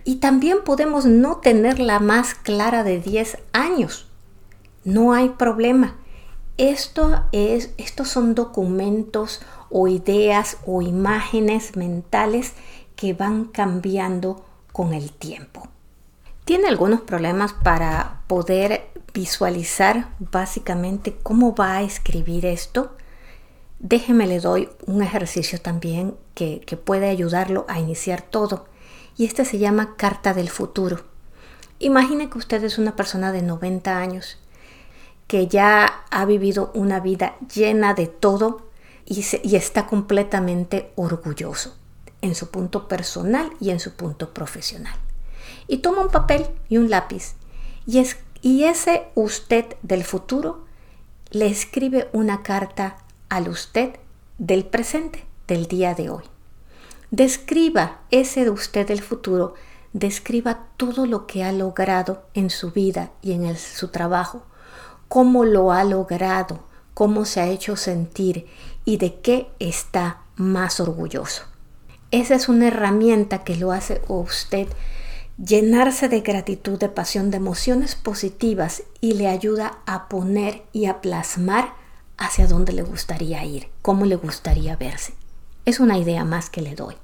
Y 0.04 0.16
también 0.16 0.64
podemos 0.64 1.06
no 1.06 1.38
tener 1.38 1.80
la 1.80 2.00
más 2.00 2.36
clara 2.36 2.84
de 2.84 3.00
10 3.00 3.38
años. 3.54 4.08
No 4.84 5.14
hay 5.14 5.30
problema. 5.30 5.96
Esto 6.58 7.26
es, 7.32 7.72
estos 7.78 8.10
son 8.10 8.36
documentos 8.36 9.42
o 9.72 9.88
ideas 9.88 10.58
o 10.68 10.84
imágenes 10.84 11.76
mentales 11.76 12.54
que 12.96 13.14
van 13.14 13.46
cambiando 13.46 14.46
con 14.72 14.94
el 14.94 15.12
tiempo. 15.12 15.68
Tiene 16.46 16.68
algunos 16.68 17.02
problemas 17.02 17.54
para 17.54 18.22
poder 18.28 18.88
visualizar 19.16 20.10
básicamente 20.20 21.18
cómo 21.24 21.56
va 21.56 21.78
a 21.78 21.82
escribir 21.82 22.46
esto. 22.46 22.96
déjeme 23.80 24.28
le 24.28 24.40
doy 24.40 24.70
un 24.86 25.02
ejercicio 25.02 25.60
también 25.60 26.16
que, 26.36 26.62
que 26.62 26.78
puede 26.78 27.10
ayudarlo 27.10 27.66
a 27.68 27.80
iniciar 27.80 28.22
todo. 28.22 28.68
Y 29.18 29.26
este 29.26 29.44
se 29.44 29.58
llama 29.58 29.96
Carta 29.98 30.34
del 30.34 30.50
Futuro. 30.50 31.04
Imagine 31.80 32.30
que 32.30 32.38
usted 32.38 32.64
es 32.64 32.78
una 32.78 32.96
persona 32.96 33.32
de 33.32 33.42
90 33.42 33.98
años 33.98 34.38
que 35.34 35.48
ya 35.48 36.04
ha 36.12 36.26
vivido 36.26 36.70
una 36.76 37.00
vida 37.00 37.38
llena 37.52 37.96
de 37.96 38.06
todo 38.06 38.68
y, 39.04 39.22
está 39.56 39.88
completamente 39.88 40.92
orgulloso 40.96 41.76
en 42.22 42.36
su 42.36 42.52
punto 42.52 42.88
personal 42.88 43.50
y 43.60 43.72
en 43.72 43.80
su 43.80 43.96
punto 43.96 44.32
profesional. 44.32 44.94
Y 45.68 45.78
toma 45.78 46.04
un 46.04 46.12
papel 46.12 46.46
y 46.70 46.78
un 46.78 46.92
lápiz 46.92 47.34
y, 47.88 47.98
es, 47.98 48.18
ese 48.44 49.08
usted 49.16 49.66
del 49.82 50.04
futuro 50.04 50.66
le 51.32 51.48
escribe 51.48 52.10
una 52.14 52.44
carta 52.44 52.98
al 53.28 53.50
usted 53.50 53.96
del 54.38 54.66
presente, 54.66 55.26
del 55.48 55.66
día 55.66 55.96
de 55.96 56.12
hoy. 56.12 56.26
Describa 57.10 58.02
ese 58.12 58.48
usted 58.52 58.88
del 58.88 59.02
futuro, 59.02 59.56
describa 59.94 60.68
todo 60.78 61.08
lo 61.08 61.26
que 61.26 61.44
ha 61.44 61.52
logrado 61.52 62.22
en 62.36 62.52
su 62.52 62.70
vida 62.70 63.10
y 63.24 63.32
en 63.32 63.58
su 63.58 63.88
trabajo, 63.88 64.44
cómo 65.14 65.46
lo 65.46 65.72
ha 65.72 65.84
logrado, 65.84 66.64
cómo 66.96 67.26
se 67.26 67.40
ha 67.40 67.46
hecho 67.46 67.76
sentir 67.76 68.48
y 68.84 68.98
de 68.98 69.20
qué 69.20 69.48
está 69.60 70.24
más 70.38 70.80
orgulloso. 70.80 71.44
Esa 72.10 72.34
es 72.34 72.50
una 72.50 72.70
herramienta 72.70 73.44
que 73.44 73.56
lo 73.56 73.72
hace 73.72 74.02
a 74.10 74.14
usted 74.14 74.68
llenarse 75.38 76.10
de 76.10 76.22
gratitud, 76.22 76.80
de 76.80 76.90
pasión, 76.90 77.30
de 77.30 77.38
emociones 77.38 77.94
positivas 77.94 78.82
y 79.02 79.14
le 79.14 79.28
ayuda 79.28 79.78
a 79.86 80.10
poner 80.10 80.64
y 80.74 80.88
a 80.88 81.00
plasmar 81.00 81.76
hacia 82.18 82.48
dónde 82.48 82.74
le 82.74 82.82
gustaría 82.82 83.46
ir, 83.46 83.68
cómo 83.84 84.06
le 84.06 84.16
gustaría 84.16 84.78
verse. 84.78 85.14
Es 85.66 85.80
una 85.80 86.00
idea 86.00 86.26
más 86.26 86.50
que 86.50 86.64
le 86.64 86.74
doy. 86.74 86.96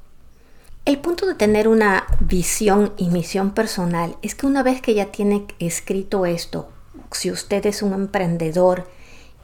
El 0.86 0.98
punto 0.98 1.28
de 1.28 1.36
tener 1.36 1.68
una 1.68 2.08
visión 2.22 2.92
y 2.98 3.10
misión 3.10 3.52
personal 3.52 4.18
es 4.24 4.34
que 4.34 4.48
una 4.48 4.64
vez 4.64 4.82
que 4.82 4.96
ya 4.96 5.12
tiene 5.12 5.46
escrito 5.60 6.26
esto, 6.26 6.72
si 7.12 7.32
usted 7.32 7.66
es 7.66 7.82
un 7.82 7.94
emprendedor 7.94 8.90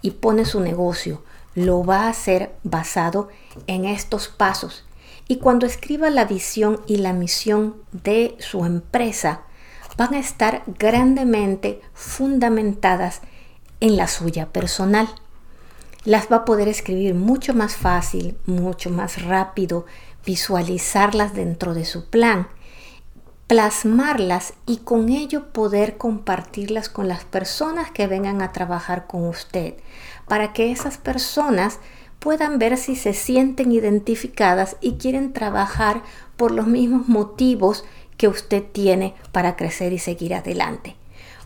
y 0.01 0.11
pone 0.11 0.45
su 0.45 0.59
negocio, 0.59 1.23
lo 1.55 1.83
va 1.83 2.03
a 2.03 2.09
hacer 2.09 2.51
basado 2.63 3.29
en 3.67 3.85
estos 3.85 4.27
pasos 4.27 4.85
y 5.27 5.37
cuando 5.37 5.65
escriba 5.65 6.09
la 6.09 6.25
visión 6.25 6.81
y 6.85 6.97
la 6.97 7.13
misión 7.13 7.75
de 7.91 8.35
su 8.39 8.65
empresa, 8.65 9.41
van 9.97 10.13
a 10.13 10.19
estar 10.19 10.63
grandemente 10.67 11.81
fundamentadas 11.93 13.21
en 13.79 13.97
la 13.97 14.07
suya 14.07 14.47
personal. 14.47 15.07
Las 16.03 16.31
va 16.31 16.37
a 16.37 16.45
poder 16.45 16.67
escribir 16.67 17.15
mucho 17.15 17.53
más 17.53 17.75
fácil, 17.75 18.37
mucho 18.45 18.89
más 18.89 19.23
rápido, 19.23 19.85
visualizarlas 20.25 21.33
dentro 21.33 21.73
de 21.73 21.85
su 21.85 22.09
plan, 22.09 22.47
plasmarlas 23.47 24.53
y 24.65 24.77
con 24.77 25.09
ello 25.09 25.51
poder 25.51 25.97
compartirlas 25.97 26.89
con 26.89 27.07
las 27.07 27.25
personas 27.25 27.91
que 27.91 28.07
vengan 28.07 28.41
a 28.41 28.51
trabajar 28.51 29.05
con 29.05 29.27
usted, 29.27 29.75
para 30.27 30.51
que 30.53 30.71
esas 30.71 30.97
personas 30.97 31.79
puedan 32.19 32.57
ver 32.57 32.77
si 32.77 32.95
se 32.95 33.13
sienten 33.13 33.71
identificadas 33.71 34.77
y 34.81 34.93
quieren 34.93 35.31
trabajar 35.31 36.01
por 36.37 36.51
los 36.51 36.65
mismos 36.65 37.07
motivos 37.07 37.85
que 38.17 38.27
usted 38.27 38.63
tiene 38.63 39.13
para 39.31 39.55
crecer 39.55 39.93
y 39.93 39.99
seguir 39.99 40.33
adelante. 40.33 40.95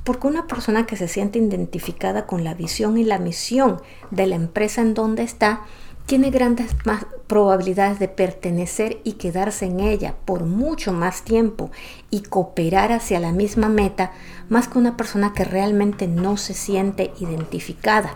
Porque 0.06 0.28
una 0.28 0.48
persona 0.48 0.86
que 0.86 0.96
se 0.96 1.10
siente 1.10 1.40
identificada 1.40 2.26
con 2.26 2.46
la 2.46 2.54
visión 2.54 2.98
y 2.98 3.04
la 3.04 3.20
misión 3.20 3.82
de 4.12 4.28
la 4.28 4.36
empresa 4.36 4.82
en 4.82 4.94
donde 4.94 5.24
está, 5.24 5.64
tiene 6.10 6.32
grandes 6.32 6.72
más 6.86 7.06
probabilidades 7.28 8.00
de 8.00 8.08
pertenecer 8.08 9.00
y 9.04 9.14
quedarse 9.14 9.66
en 9.66 9.80
ella 9.80 10.16
por 10.26 10.44
mucho 10.44 10.92
más 10.92 11.22
tiempo 11.22 11.70
y 12.10 12.22
cooperar 12.22 12.92
hacia 12.92 13.20
la 13.20 13.32
misma 13.32 13.70
meta, 13.70 14.12
más 14.50 14.68
que 14.68 14.80
una 14.80 14.98
persona 14.98 15.34
que 15.34 15.44
realmente 15.44 16.08
no 16.08 16.36
se 16.38 16.56
siente 16.56 17.14
identificada. 17.20 18.12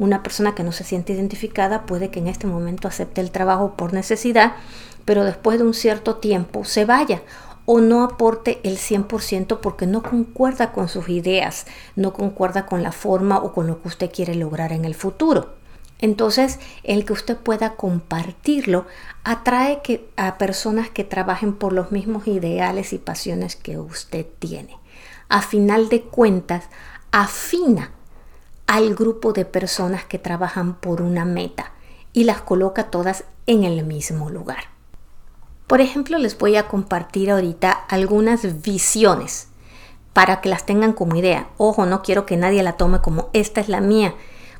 Una 0.00 0.24
persona 0.24 0.56
que 0.56 0.64
no 0.64 0.72
se 0.72 0.82
siente 0.82 1.12
identificada 1.12 1.86
puede 1.86 2.10
que 2.10 2.18
en 2.18 2.26
este 2.26 2.48
momento 2.48 2.88
acepte 2.88 3.20
el 3.20 3.30
trabajo 3.30 3.74
por 3.76 3.92
necesidad, 3.92 4.54
pero 5.04 5.22
después 5.22 5.58
de 5.58 5.66
un 5.66 5.74
cierto 5.74 6.16
tiempo 6.16 6.64
se 6.64 6.84
vaya 6.84 7.22
o 7.64 7.80
no 7.80 8.02
aporte 8.02 8.58
el 8.64 8.76
100% 8.76 9.60
porque 9.60 9.86
no 9.86 10.02
concuerda 10.02 10.72
con 10.72 10.88
sus 10.88 11.08
ideas, 11.08 11.66
no 11.94 12.12
concuerda 12.12 12.66
con 12.66 12.82
la 12.82 12.90
forma 12.90 13.38
o 13.38 13.52
con 13.52 13.68
lo 13.68 13.80
que 13.80 13.86
usted 13.86 14.10
quiere 14.12 14.34
lograr 14.34 14.72
en 14.72 14.84
el 14.84 14.96
futuro. 14.96 15.54
Entonces, 15.98 16.58
el 16.82 17.04
que 17.04 17.12
usted 17.12 17.36
pueda 17.36 17.74
compartirlo 17.74 18.86
atrae 19.24 19.80
a 20.16 20.38
personas 20.38 20.90
que 20.90 21.04
trabajen 21.04 21.54
por 21.54 21.72
los 21.72 21.90
mismos 21.90 22.26
ideales 22.26 22.92
y 22.92 22.98
pasiones 22.98 23.56
que 23.56 23.78
usted 23.78 24.26
tiene. 24.38 24.76
A 25.28 25.42
final 25.42 25.88
de 25.88 26.02
cuentas, 26.02 26.64
afina 27.12 27.92
al 28.66 28.94
grupo 28.94 29.32
de 29.32 29.44
personas 29.44 30.04
que 30.04 30.18
trabajan 30.18 30.74
por 30.74 31.00
una 31.00 31.24
meta 31.24 31.72
y 32.12 32.24
las 32.24 32.42
coloca 32.42 32.90
todas 32.90 33.24
en 33.46 33.64
el 33.64 33.84
mismo 33.84 34.30
lugar. 34.30 34.64
Por 35.66 35.80
ejemplo, 35.80 36.18
les 36.18 36.38
voy 36.38 36.56
a 36.56 36.68
compartir 36.68 37.30
ahorita 37.30 37.70
algunas 37.70 38.62
visiones 38.62 39.48
para 40.12 40.40
que 40.40 40.48
las 40.48 40.64
tengan 40.64 40.92
como 40.92 41.16
idea. 41.16 41.48
Ojo, 41.58 41.86
no 41.86 42.02
quiero 42.02 42.24
que 42.24 42.36
nadie 42.36 42.62
la 42.62 42.76
tome 42.76 43.00
como 43.00 43.30
esta 43.32 43.60
es 43.60 43.68
la 43.68 43.80
mía, 43.80 44.14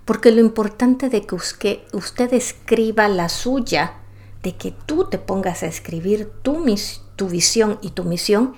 porque 0.07 0.31
lo 0.31 0.41
importante 0.41 1.11
de 1.11 1.27
que 1.27 1.35
usted 1.35 2.33
escriba 2.33 3.09
la 3.09 3.29
suya, 3.29 3.95
de 4.43 4.55
que 4.55 4.71
tú 4.71 5.11
te 5.11 5.19
pongas 5.19 5.65
a 5.65 5.67
escribir 5.67 6.31
tu, 6.43 6.65
tu 7.17 7.29
visión 7.29 7.79
y 7.83 7.91
tu 7.91 8.05
misión, 8.05 8.55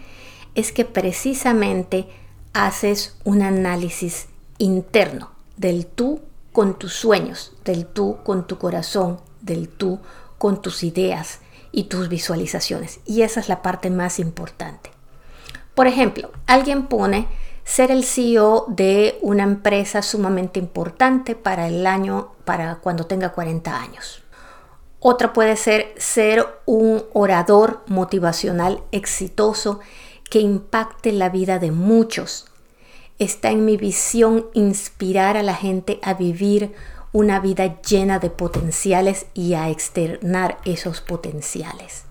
es 0.55 0.73
que 0.73 0.85
precisamente 0.85 2.07
haces 2.53 3.17
un 3.25 3.41
análisis 3.43 4.29
interno 4.59 5.31
del 5.57 5.87
tú 5.87 6.21
con 6.53 6.79
tus 6.79 6.93
sueños, 6.93 7.53
del 7.65 7.87
tú 7.87 8.19
con 8.25 8.47
tu 8.47 8.59
corazón, 8.59 9.19
del 9.41 9.69
tú 9.69 10.01
con 10.37 10.61
tus 10.61 10.83
ideas 10.83 11.41
y 11.73 11.85
tus 11.85 12.11
visualizaciones. 12.11 13.01
Y 13.07 13.23
esa 13.23 13.41
es 13.41 13.49
la 13.49 13.63
parte 13.63 13.89
más 13.89 14.19
importante. 14.19 14.91
Por 15.75 15.87
ejemplo, 15.87 16.31
alguien 16.47 16.89
pone 16.89 17.27
ser 17.69 17.91
el 17.91 18.03
CEO 18.03 18.65
de 18.69 19.19
una 19.21 19.43
empresa 19.43 20.01
sumamente 20.01 20.59
importante 20.59 21.37
para 21.37 21.69
el 21.69 21.87
año, 21.87 22.33
para 22.47 22.77
cuando 22.77 23.05
tenga 23.05 23.33
40 23.33 23.79
años. 23.79 24.23
Otra 25.01 25.35
puede 25.35 25.55
ser 25.55 25.93
ser 25.99 26.47
un 26.65 27.05
orador 27.13 27.85
motivacional 27.87 28.83
exitoso 28.91 29.81
que 30.31 30.41
impacte 30.41 31.13
la 31.13 31.29
vida 31.29 31.59
de 31.59 31.71
muchos 31.71 32.47
está 33.19 33.51
en 33.51 33.67
mi 33.67 33.77
visión 33.77 34.47
inspirar 34.55 35.37
a 35.37 35.43
la 35.43 35.55
gente 35.55 35.99
a 36.03 36.15
vivir 36.15 36.75
una 37.13 37.39
vida 37.39 37.83
llena 37.83 38.19
de 38.19 38.31
potenciales 38.31 39.27
y 39.35 39.53
a 39.53 39.69
externar 39.69 40.57
esos 40.65 41.03
potenciales. 41.03 42.05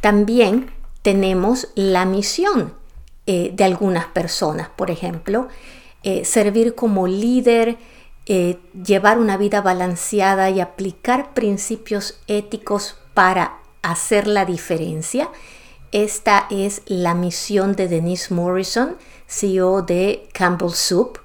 También 0.00 0.70
tenemos 1.02 1.68
la 1.74 2.04
misión 2.04 2.74
eh, 3.26 3.50
de 3.54 3.64
algunas 3.64 4.06
personas, 4.06 4.68
por 4.68 4.90
ejemplo, 4.90 5.48
eh, 6.02 6.24
servir 6.24 6.76
como 6.76 7.08
líder, 7.08 7.76
eh, 8.26 8.58
llevar 8.84 9.18
una 9.18 9.36
vida 9.36 9.60
balanceada 9.60 10.50
y 10.50 10.60
aplicar 10.60 11.34
principios 11.34 12.20
éticos 12.28 12.98
para 13.14 13.58
hacer 13.82 14.26
la 14.26 14.44
diferencia. 14.44 15.28
Esta 15.90 16.46
es 16.50 16.82
la 16.86 17.14
misión 17.14 17.74
de 17.74 17.88
Denise 17.88 18.34
Morrison, 18.34 18.96
CEO 19.26 19.82
de 19.82 20.28
Campbell 20.32 20.72
Soup. 20.72 21.18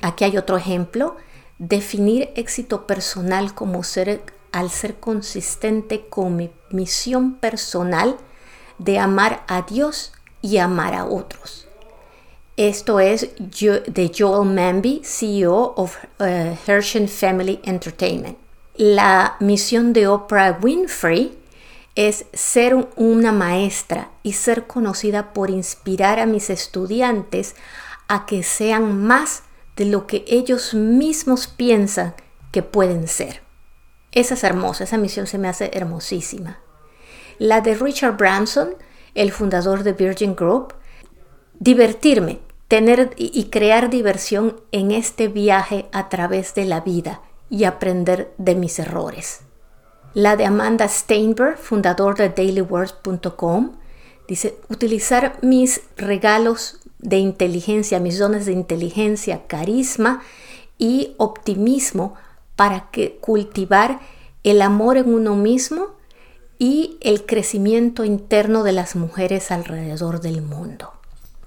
Aquí 0.00 0.24
hay 0.24 0.36
otro 0.36 0.56
ejemplo. 0.56 1.16
Definir 1.58 2.30
éxito 2.36 2.86
personal 2.86 3.54
como 3.54 3.82
ser 3.82 4.22
al 4.52 4.70
ser 4.70 4.96
consistente 4.96 6.06
con 6.08 6.36
mi 6.36 6.50
misión 6.70 7.34
personal 7.34 8.16
de 8.78 8.98
amar 8.98 9.44
a 9.48 9.62
Dios 9.62 10.12
y 10.42 10.58
amar 10.58 10.94
a 10.94 11.04
otros. 11.04 11.66
Esto 12.56 12.98
es 12.98 13.28
de 13.38 14.12
Joel 14.16 14.48
Manby, 14.48 15.02
CEO 15.04 15.74
of 15.76 15.96
uh, 16.18 16.56
Hershey 16.66 17.06
Family 17.06 17.60
Entertainment. 17.62 18.36
La 18.74 19.36
misión 19.40 19.92
de 19.92 20.08
Oprah 20.08 20.58
Winfrey 20.60 21.38
es 21.94 22.26
ser 22.32 22.88
una 22.96 23.32
maestra 23.32 24.10
y 24.22 24.32
ser 24.32 24.66
conocida 24.66 25.32
por 25.32 25.50
inspirar 25.50 26.20
a 26.20 26.26
mis 26.26 26.50
estudiantes 26.50 27.56
a 28.08 28.26
que 28.26 28.42
sean 28.42 29.04
más 29.04 29.42
de 29.76 29.84
lo 29.84 30.06
que 30.06 30.24
ellos 30.26 30.74
mismos 30.74 31.46
piensan 31.46 32.14
que 32.50 32.62
pueden 32.62 33.08
ser. 33.08 33.42
Esa 34.12 34.34
es 34.34 34.44
hermosa, 34.44 34.84
esa 34.84 34.96
misión 34.96 35.26
se 35.26 35.38
me 35.38 35.48
hace 35.48 35.70
hermosísima. 35.74 36.58
La 37.38 37.60
de 37.60 37.74
Richard 37.74 38.16
Branson, 38.16 38.74
el 39.18 39.32
fundador 39.32 39.82
de 39.82 39.92
Virgin 39.92 40.36
Group, 40.36 40.74
divertirme, 41.58 42.38
tener 42.68 43.10
y 43.16 43.44
crear 43.46 43.90
diversión 43.90 44.60
en 44.70 44.92
este 44.92 45.26
viaje 45.26 45.86
a 45.90 46.08
través 46.08 46.54
de 46.54 46.66
la 46.66 46.82
vida 46.82 47.20
y 47.50 47.64
aprender 47.64 48.32
de 48.38 48.54
mis 48.54 48.78
errores. 48.78 49.40
La 50.14 50.36
de 50.36 50.44
Amanda 50.44 50.86
Steinberg, 50.86 51.58
fundador 51.58 52.16
de 52.16 52.28
dailywords.com, 52.28 53.72
dice, 54.28 54.56
utilizar 54.68 55.38
mis 55.42 55.82
regalos 55.96 56.78
de 57.00 57.18
inteligencia, 57.18 57.98
mis 57.98 58.20
dones 58.20 58.46
de 58.46 58.52
inteligencia, 58.52 59.46
carisma 59.48 60.22
y 60.78 61.14
optimismo 61.16 62.14
para 62.54 62.88
que 62.92 63.18
cultivar 63.20 63.98
el 64.44 64.62
amor 64.62 64.96
en 64.96 65.12
uno 65.12 65.34
mismo 65.34 65.97
y 66.58 66.98
el 67.00 67.24
crecimiento 67.24 68.04
interno 68.04 68.62
de 68.62 68.72
las 68.72 68.96
mujeres 68.96 69.50
alrededor 69.50 70.20
del 70.20 70.42
mundo. 70.42 70.92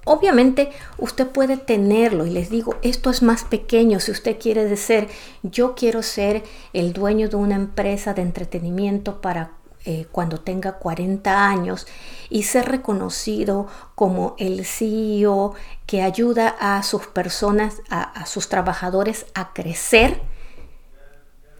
Obviamente 0.04 0.70
usted 0.98 1.28
puede 1.28 1.56
tenerlo 1.56 2.26
y 2.26 2.30
les 2.30 2.50
digo, 2.50 2.76
esto 2.82 3.10
es 3.10 3.22
más 3.22 3.44
pequeño 3.44 4.00
si 4.00 4.10
usted 4.10 4.36
quiere 4.38 4.64
decir, 4.64 5.08
yo 5.42 5.74
quiero 5.76 6.02
ser 6.02 6.42
el 6.72 6.92
dueño 6.92 7.28
de 7.28 7.36
una 7.36 7.54
empresa 7.54 8.12
de 8.12 8.22
entretenimiento 8.22 9.20
para 9.20 9.52
eh, 9.84 10.06
cuando 10.10 10.38
tenga 10.38 10.78
40 10.78 11.48
años 11.48 11.86
y 12.30 12.44
ser 12.44 12.66
reconocido 12.66 13.68
como 13.94 14.34
el 14.38 14.64
CEO 14.64 15.54
que 15.86 16.02
ayuda 16.02 16.56
a 16.58 16.82
sus 16.82 17.06
personas, 17.06 17.82
a 17.90 18.26
sus 18.26 18.48
trabajadores 18.48 19.26
a 19.34 19.52
crecer 19.52 20.20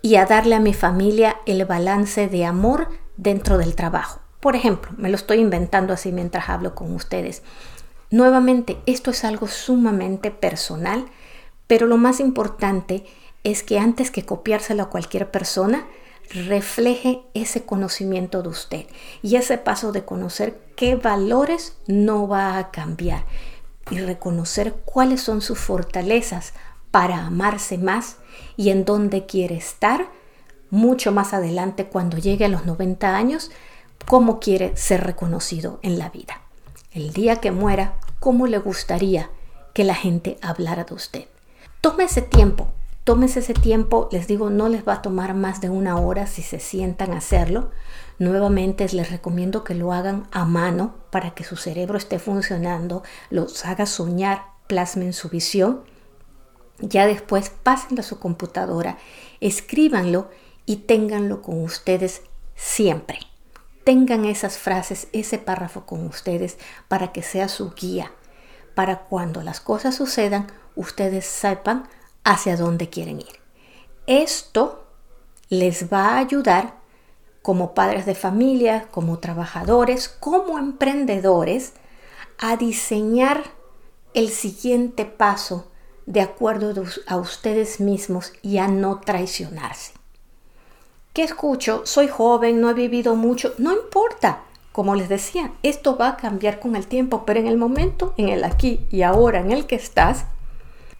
y 0.02 0.16
a 0.16 0.26
darle 0.26 0.56
a 0.56 0.60
mi 0.60 0.74
familia 0.74 1.36
el 1.46 1.64
balance 1.64 2.28
de 2.28 2.44
amor 2.44 2.88
dentro 3.16 3.58
del 3.58 3.74
trabajo. 3.74 4.20
Por 4.40 4.56
ejemplo, 4.56 4.92
me 4.96 5.08
lo 5.08 5.16
estoy 5.16 5.38
inventando 5.38 5.92
así 5.92 6.12
mientras 6.12 6.48
hablo 6.48 6.74
con 6.74 6.94
ustedes. 6.94 7.42
Nuevamente, 8.10 8.78
esto 8.86 9.10
es 9.10 9.24
algo 9.24 9.46
sumamente 9.46 10.30
personal, 10.30 11.06
pero 11.66 11.86
lo 11.86 11.96
más 11.96 12.20
importante 12.20 13.04
es 13.44 13.62
que 13.62 13.78
antes 13.78 14.10
que 14.10 14.24
copiárselo 14.24 14.82
a 14.82 14.90
cualquier 14.90 15.30
persona, 15.30 15.86
refleje 16.30 17.22
ese 17.34 17.64
conocimiento 17.64 18.42
de 18.42 18.48
usted 18.48 18.86
y 19.22 19.36
ese 19.36 19.58
paso 19.58 19.92
de 19.92 20.04
conocer 20.04 20.60
qué 20.76 20.96
valores 20.96 21.76
no 21.86 22.28
va 22.28 22.58
a 22.58 22.70
cambiar 22.70 23.24
y 23.90 23.98
reconocer 23.98 24.74
cuáles 24.84 25.20
son 25.20 25.40
sus 25.40 25.58
fortalezas 25.58 26.54
para 26.90 27.26
amarse 27.26 27.78
más 27.78 28.16
y 28.56 28.70
en 28.70 28.84
dónde 28.84 29.26
quiere 29.26 29.56
estar 29.56 30.08
mucho 30.72 31.12
más 31.12 31.34
adelante 31.34 31.86
cuando 31.86 32.18
llegue 32.18 32.46
a 32.46 32.48
los 32.48 32.66
90 32.66 33.14
años, 33.14 33.52
cómo 34.08 34.40
quiere 34.40 34.76
ser 34.76 35.04
reconocido 35.04 35.78
en 35.82 36.00
la 36.00 36.10
vida 36.10 36.42
el 36.94 37.12
día 37.12 37.36
que 37.36 37.50
muera, 37.50 37.94
cómo 38.20 38.46
le 38.46 38.58
gustaría 38.58 39.30
que 39.72 39.84
la 39.84 39.94
gente 39.94 40.38
hablara 40.42 40.84
de 40.84 40.94
usted. 40.94 41.24
Tome 41.80 42.04
ese 42.04 42.20
tiempo, 42.20 42.68
tómese 43.04 43.40
ese 43.40 43.54
tiempo, 43.54 44.08
les 44.12 44.26
digo, 44.26 44.50
no 44.50 44.68
les 44.68 44.86
va 44.86 44.94
a 44.94 45.02
tomar 45.02 45.34
más 45.34 45.60
de 45.60 45.70
una 45.70 45.96
hora 45.96 46.26
si 46.26 46.42
se 46.42 46.60
sientan 46.60 47.12
a 47.12 47.18
hacerlo. 47.18 47.70
Nuevamente 48.18 48.86
les 48.92 49.10
recomiendo 49.10 49.64
que 49.64 49.74
lo 49.74 49.92
hagan 49.92 50.26
a 50.32 50.44
mano 50.44 50.94
para 51.10 51.30
que 51.30 51.44
su 51.44 51.56
cerebro 51.56 51.96
esté 51.96 52.18
funcionando, 52.18 53.02
los 53.30 53.64
haga 53.64 53.86
soñar, 53.86 54.44
plasmen 54.66 55.14
su 55.14 55.30
visión. 55.30 55.82
Ya 56.78 57.06
después 57.06 57.50
pásenlo 57.50 58.00
a 58.00 58.04
su 58.04 58.18
computadora, 58.18 58.98
escríbanlo 59.40 60.28
y 60.66 60.76
ténganlo 60.76 61.42
con 61.42 61.62
ustedes 61.62 62.22
siempre 62.54 63.18
tengan 63.84 64.24
esas 64.24 64.58
frases, 64.58 65.08
ese 65.12 65.38
párrafo 65.38 65.86
con 65.86 66.06
ustedes 66.06 66.58
para 66.88 67.12
que 67.12 67.22
sea 67.22 67.48
su 67.48 67.72
guía, 67.72 68.12
para 68.74 69.00
cuando 69.00 69.42
las 69.42 69.60
cosas 69.60 69.94
sucedan, 69.94 70.46
ustedes 70.76 71.26
sepan 71.26 71.88
hacia 72.24 72.56
dónde 72.56 72.88
quieren 72.88 73.20
ir. 73.20 73.40
Esto 74.06 74.86
les 75.48 75.92
va 75.92 76.10
a 76.10 76.18
ayudar 76.18 76.80
como 77.42 77.74
padres 77.74 78.06
de 78.06 78.14
familia, 78.14 78.88
como 78.90 79.18
trabajadores, 79.18 80.08
como 80.08 80.58
emprendedores, 80.58 81.74
a 82.38 82.56
diseñar 82.56 83.42
el 84.14 84.28
siguiente 84.28 85.04
paso 85.04 85.70
de 86.06 86.20
acuerdo 86.20 86.84
a 87.06 87.16
ustedes 87.16 87.80
mismos 87.80 88.32
y 88.42 88.58
a 88.58 88.68
no 88.68 89.00
traicionarse. 89.00 90.01
¿Qué 91.12 91.24
escucho? 91.24 91.82
Soy 91.84 92.08
joven, 92.08 92.62
no 92.62 92.70
he 92.70 92.74
vivido 92.74 93.16
mucho. 93.16 93.52
No 93.58 93.72
importa. 93.72 94.44
Como 94.72 94.94
les 94.94 95.10
decía, 95.10 95.52
esto 95.62 95.98
va 95.98 96.08
a 96.08 96.16
cambiar 96.16 96.58
con 96.58 96.74
el 96.74 96.86
tiempo, 96.86 97.26
pero 97.26 97.38
en 97.38 97.46
el 97.46 97.58
momento, 97.58 98.14
en 98.16 98.30
el 98.30 98.42
aquí 98.44 98.80
y 98.90 99.02
ahora 99.02 99.40
en 99.40 99.52
el 99.52 99.66
que 99.66 99.74
estás, 99.74 100.24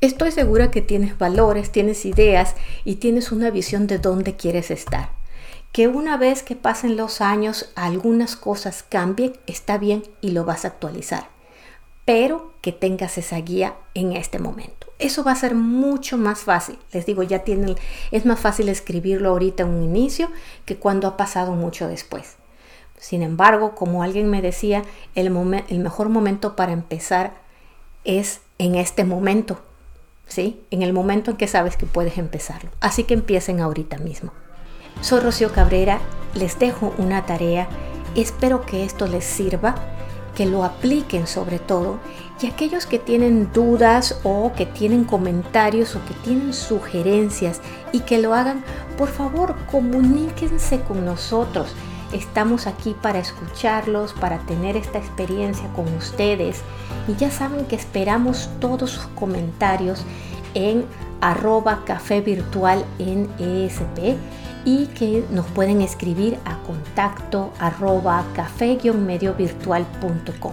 estoy 0.03 0.31
segura 0.31 0.71
que 0.71 0.83
tienes 0.83 1.17
valores, 1.17 1.73
tienes 1.73 2.05
ideas 2.05 2.55
y 2.85 2.97
tienes 2.97 3.33
una 3.33 3.49
visión 3.49 3.87
de 3.87 3.99
dónde 3.99 4.37
quieres 4.37 4.71
estar. 4.71 5.09
Que 5.73 5.89
una 5.89 6.19
vez 6.19 6.43
que 6.43 6.57
pasen 6.57 6.99
los 6.99 7.23
años, 7.23 7.73
algunas 7.75 8.37
cosas 8.37 8.85
cambien, 8.87 9.33
está 9.47 9.79
bien 9.79 10.03
y 10.21 10.33
lo 10.33 10.45
vas 10.45 10.67
a 10.67 10.69
actualizar. 10.69 11.31
Pero 12.05 12.53
que 12.61 12.73
tengas 12.73 13.19
esa 13.19 13.37
guía 13.39 13.75
en 13.95 14.13
este 14.13 14.39
momento. 14.39 14.87
Eso 14.99 15.25
va 15.25 15.33
a 15.33 15.37
ser 15.37 15.55
mucho 15.55 16.17
más 16.17 16.41
fácil. 16.41 16.79
Les 16.93 17.07
digo, 17.07 17.23
ya 17.23 17.41
tienen, 17.41 17.77
es 18.11 18.25
más 18.25 18.39
fácil 18.39 18.69
escribirlo 18.69 19.31
ahorita 19.31 19.65
en 19.65 19.71
un 19.71 19.83
inicio 19.83 20.31
que 20.65 20.77
cuando 20.77 21.09
ha 21.09 21.17
pasado 21.17 21.53
mucho 21.53 21.89
después. 21.89 22.37
Sin 22.99 23.23
embargo, 23.23 23.75
como 23.75 24.05
alguien 24.05 24.31
me 24.31 24.43
decía, 24.43 24.83
el, 25.17 25.27
el 25.69 25.79
mejor 25.81 26.09
momento 26.09 26.55
para 26.55 26.73
empezar 26.73 27.35
es 28.05 28.41
en 28.59 28.77
este 28.77 29.05
momento, 29.05 29.61
¿sí? 30.29 30.61
En 30.71 30.83
el 30.83 30.93
momento 30.93 31.33
en 31.33 31.37
que 31.37 31.49
sabes 31.49 31.77
que 31.77 31.87
puedes 31.87 32.17
empezarlo. 32.17 32.71
Así 32.81 33.03
que 33.03 33.15
empiecen 33.15 33.61
ahorita 33.61 33.99
mismo. 33.99 34.33
Soy 35.01 35.19
Rocío 35.19 35.51
Cabrera, 35.51 36.01
les 36.35 36.61
dejo 36.61 36.95
una 36.97 37.27
tarea, 37.27 37.69
espero 38.15 38.65
que 38.65 38.85
esto 38.85 39.09
les 39.09 39.25
sirva 39.25 39.75
que 40.35 40.47
lo 40.47 40.65
apliquen 40.65 41.27
sobre 41.27 41.59
todo 41.59 41.99
y 42.41 42.47
aquellos 42.47 42.87
que 42.87 42.99
tienen 42.99 43.53
dudas 43.53 44.19
o 44.25 44.53
que 44.57 44.67
tienen 44.67 45.05
comentarios 45.05 45.95
o 45.95 46.05
que 46.05 46.15
tienen 46.25 46.53
sugerencias 46.53 47.61
y 47.93 48.01
que 48.01 48.19
lo 48.19 48.35
hagan, 48.35 48.65
por 48.99 49.09
favor 49.09 49.55
comuníquense 49.71 50.81
con 50.81 51.05
nosotros. 51.05 51.73
Estamos 52.13 52.67
aquí 52.67 52.95
para 53.01 53.21
escucharlos, 53.21 54.13
para 54.13 54.39
tener 54.41 54.77
esta 54.77 54.99
experiencia 54.99 55.67
con 55.75 55.87
ustedes 55.95 56.61
y 57.09 57.15
ya 57.15 57.31
saben 57.31 57.65
que 57.67 57.77
esperamos 57.77 58.51
todos 58.61 58.91
sus 58.91 59.07
comentarios 59.09 60.05
en 60.55 60.85
arroba 61.21 61.85
café 61.85 62.21
virtual 62.21 62.85
en 62.99 63.31
ESP 63.39 64.19
y 64.65 64.87
que 64.87 65.25
nos 65.31 65.45
pueden 65.47 65.83
escribir 65.83 66.39
a 66.45 66.57
contacto 66.63 67.53
arroba 67.59 68.25
café-mediovirtual.com 68.35 70.53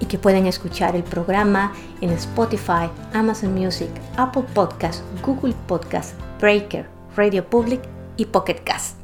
y 0.00 0.06
que 0.06 0.18
pueden 0.18 0.46
escuchar 0.46 0.96
el 0.96 1.04
programa 1.04 1.72
en 2.00 2.10
Spotify, 2.10 2.90
Amazon 3.12 3.54
Music, 3.54 3.90
Apple 4.16 4.44
Podcast, 4.54 5.04
Google 5.24 5.54
Podcast, 5.66 6.14
Breaker, 6.40 6.86
Radio 7.16 7.48
Public 7.48 7.80
y 8.16 8.24
Pocket 8.26 8.62
Cast. 8.64 9.03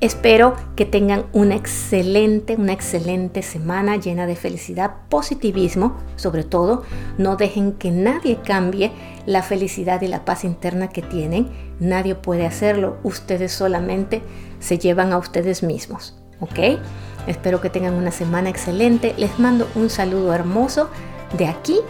Espero 0.00 0.54
que 0.76 0.84
tengan 0.84 1.26
una 1.32 1.56
excelente, 1.56 2.54
una 2.54 2.72
excelente 2.72 3.42
semana 3.42 3.96
llena 3.96 4.28
de 4.28 4.36
felicidad, 4.36 4.92
positivismo, 5.08 5.96
sobre 6.14 6.44
todo, 6.44 6.84
no 7.18 7.34
dejen 7.34 7.72
que 7.72 7.90
nadie 7.90 8.36
cambie 8.36 8.92
la 9.26 9.42
felicidad 9.42 10.00
y 10.02 10.06
la 10.06 10.24
paz 10.24 10.44
interna 10.44 10.88
que 10.88 11.02
tienen. 11.02 11.48
Nadie 11.80 12.14
puede 12.14 12.46
hacerlo, 12.46 12.98
ustedes 13.02 13.50
solamente 13.50 14.22
se 14.60 14.78
llevan 14.78 15.12
a 15.12 15.18
ustedes 15.18 15.64
mismos, 15.64 16.16
¿ok? 16.38 16.78
Espero 17.26 17.60
que 17.60 17.68
tengan 17.68 17.94
una 17.94 18.12
semana 18.12 18.50
excelente. 18.50 19.14
Les 19.18 19.40
mando 19.40 19.68
un 19.74 19.90
saludo 19.90 20.32
hermoso 20.32 20.90
de 21.36 21.48
aquí, 21.48 21.80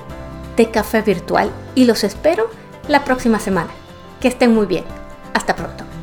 de 0.57 0.71
Café 0.71 1.03
Virtual, 1.03 1.51
y 1.75 1.85
los 1.85 2.05
espero 2.05 2.47
la 2.89 3.05
próxima 3.05 3.39
semana. 3.39 3.71
Que 4.19 4.29
estén 4.29 4.55
muy 4.55 4.65
bien. 4.65 4.85
Hasta 5.35 5.55
pronto. 5.55 5.98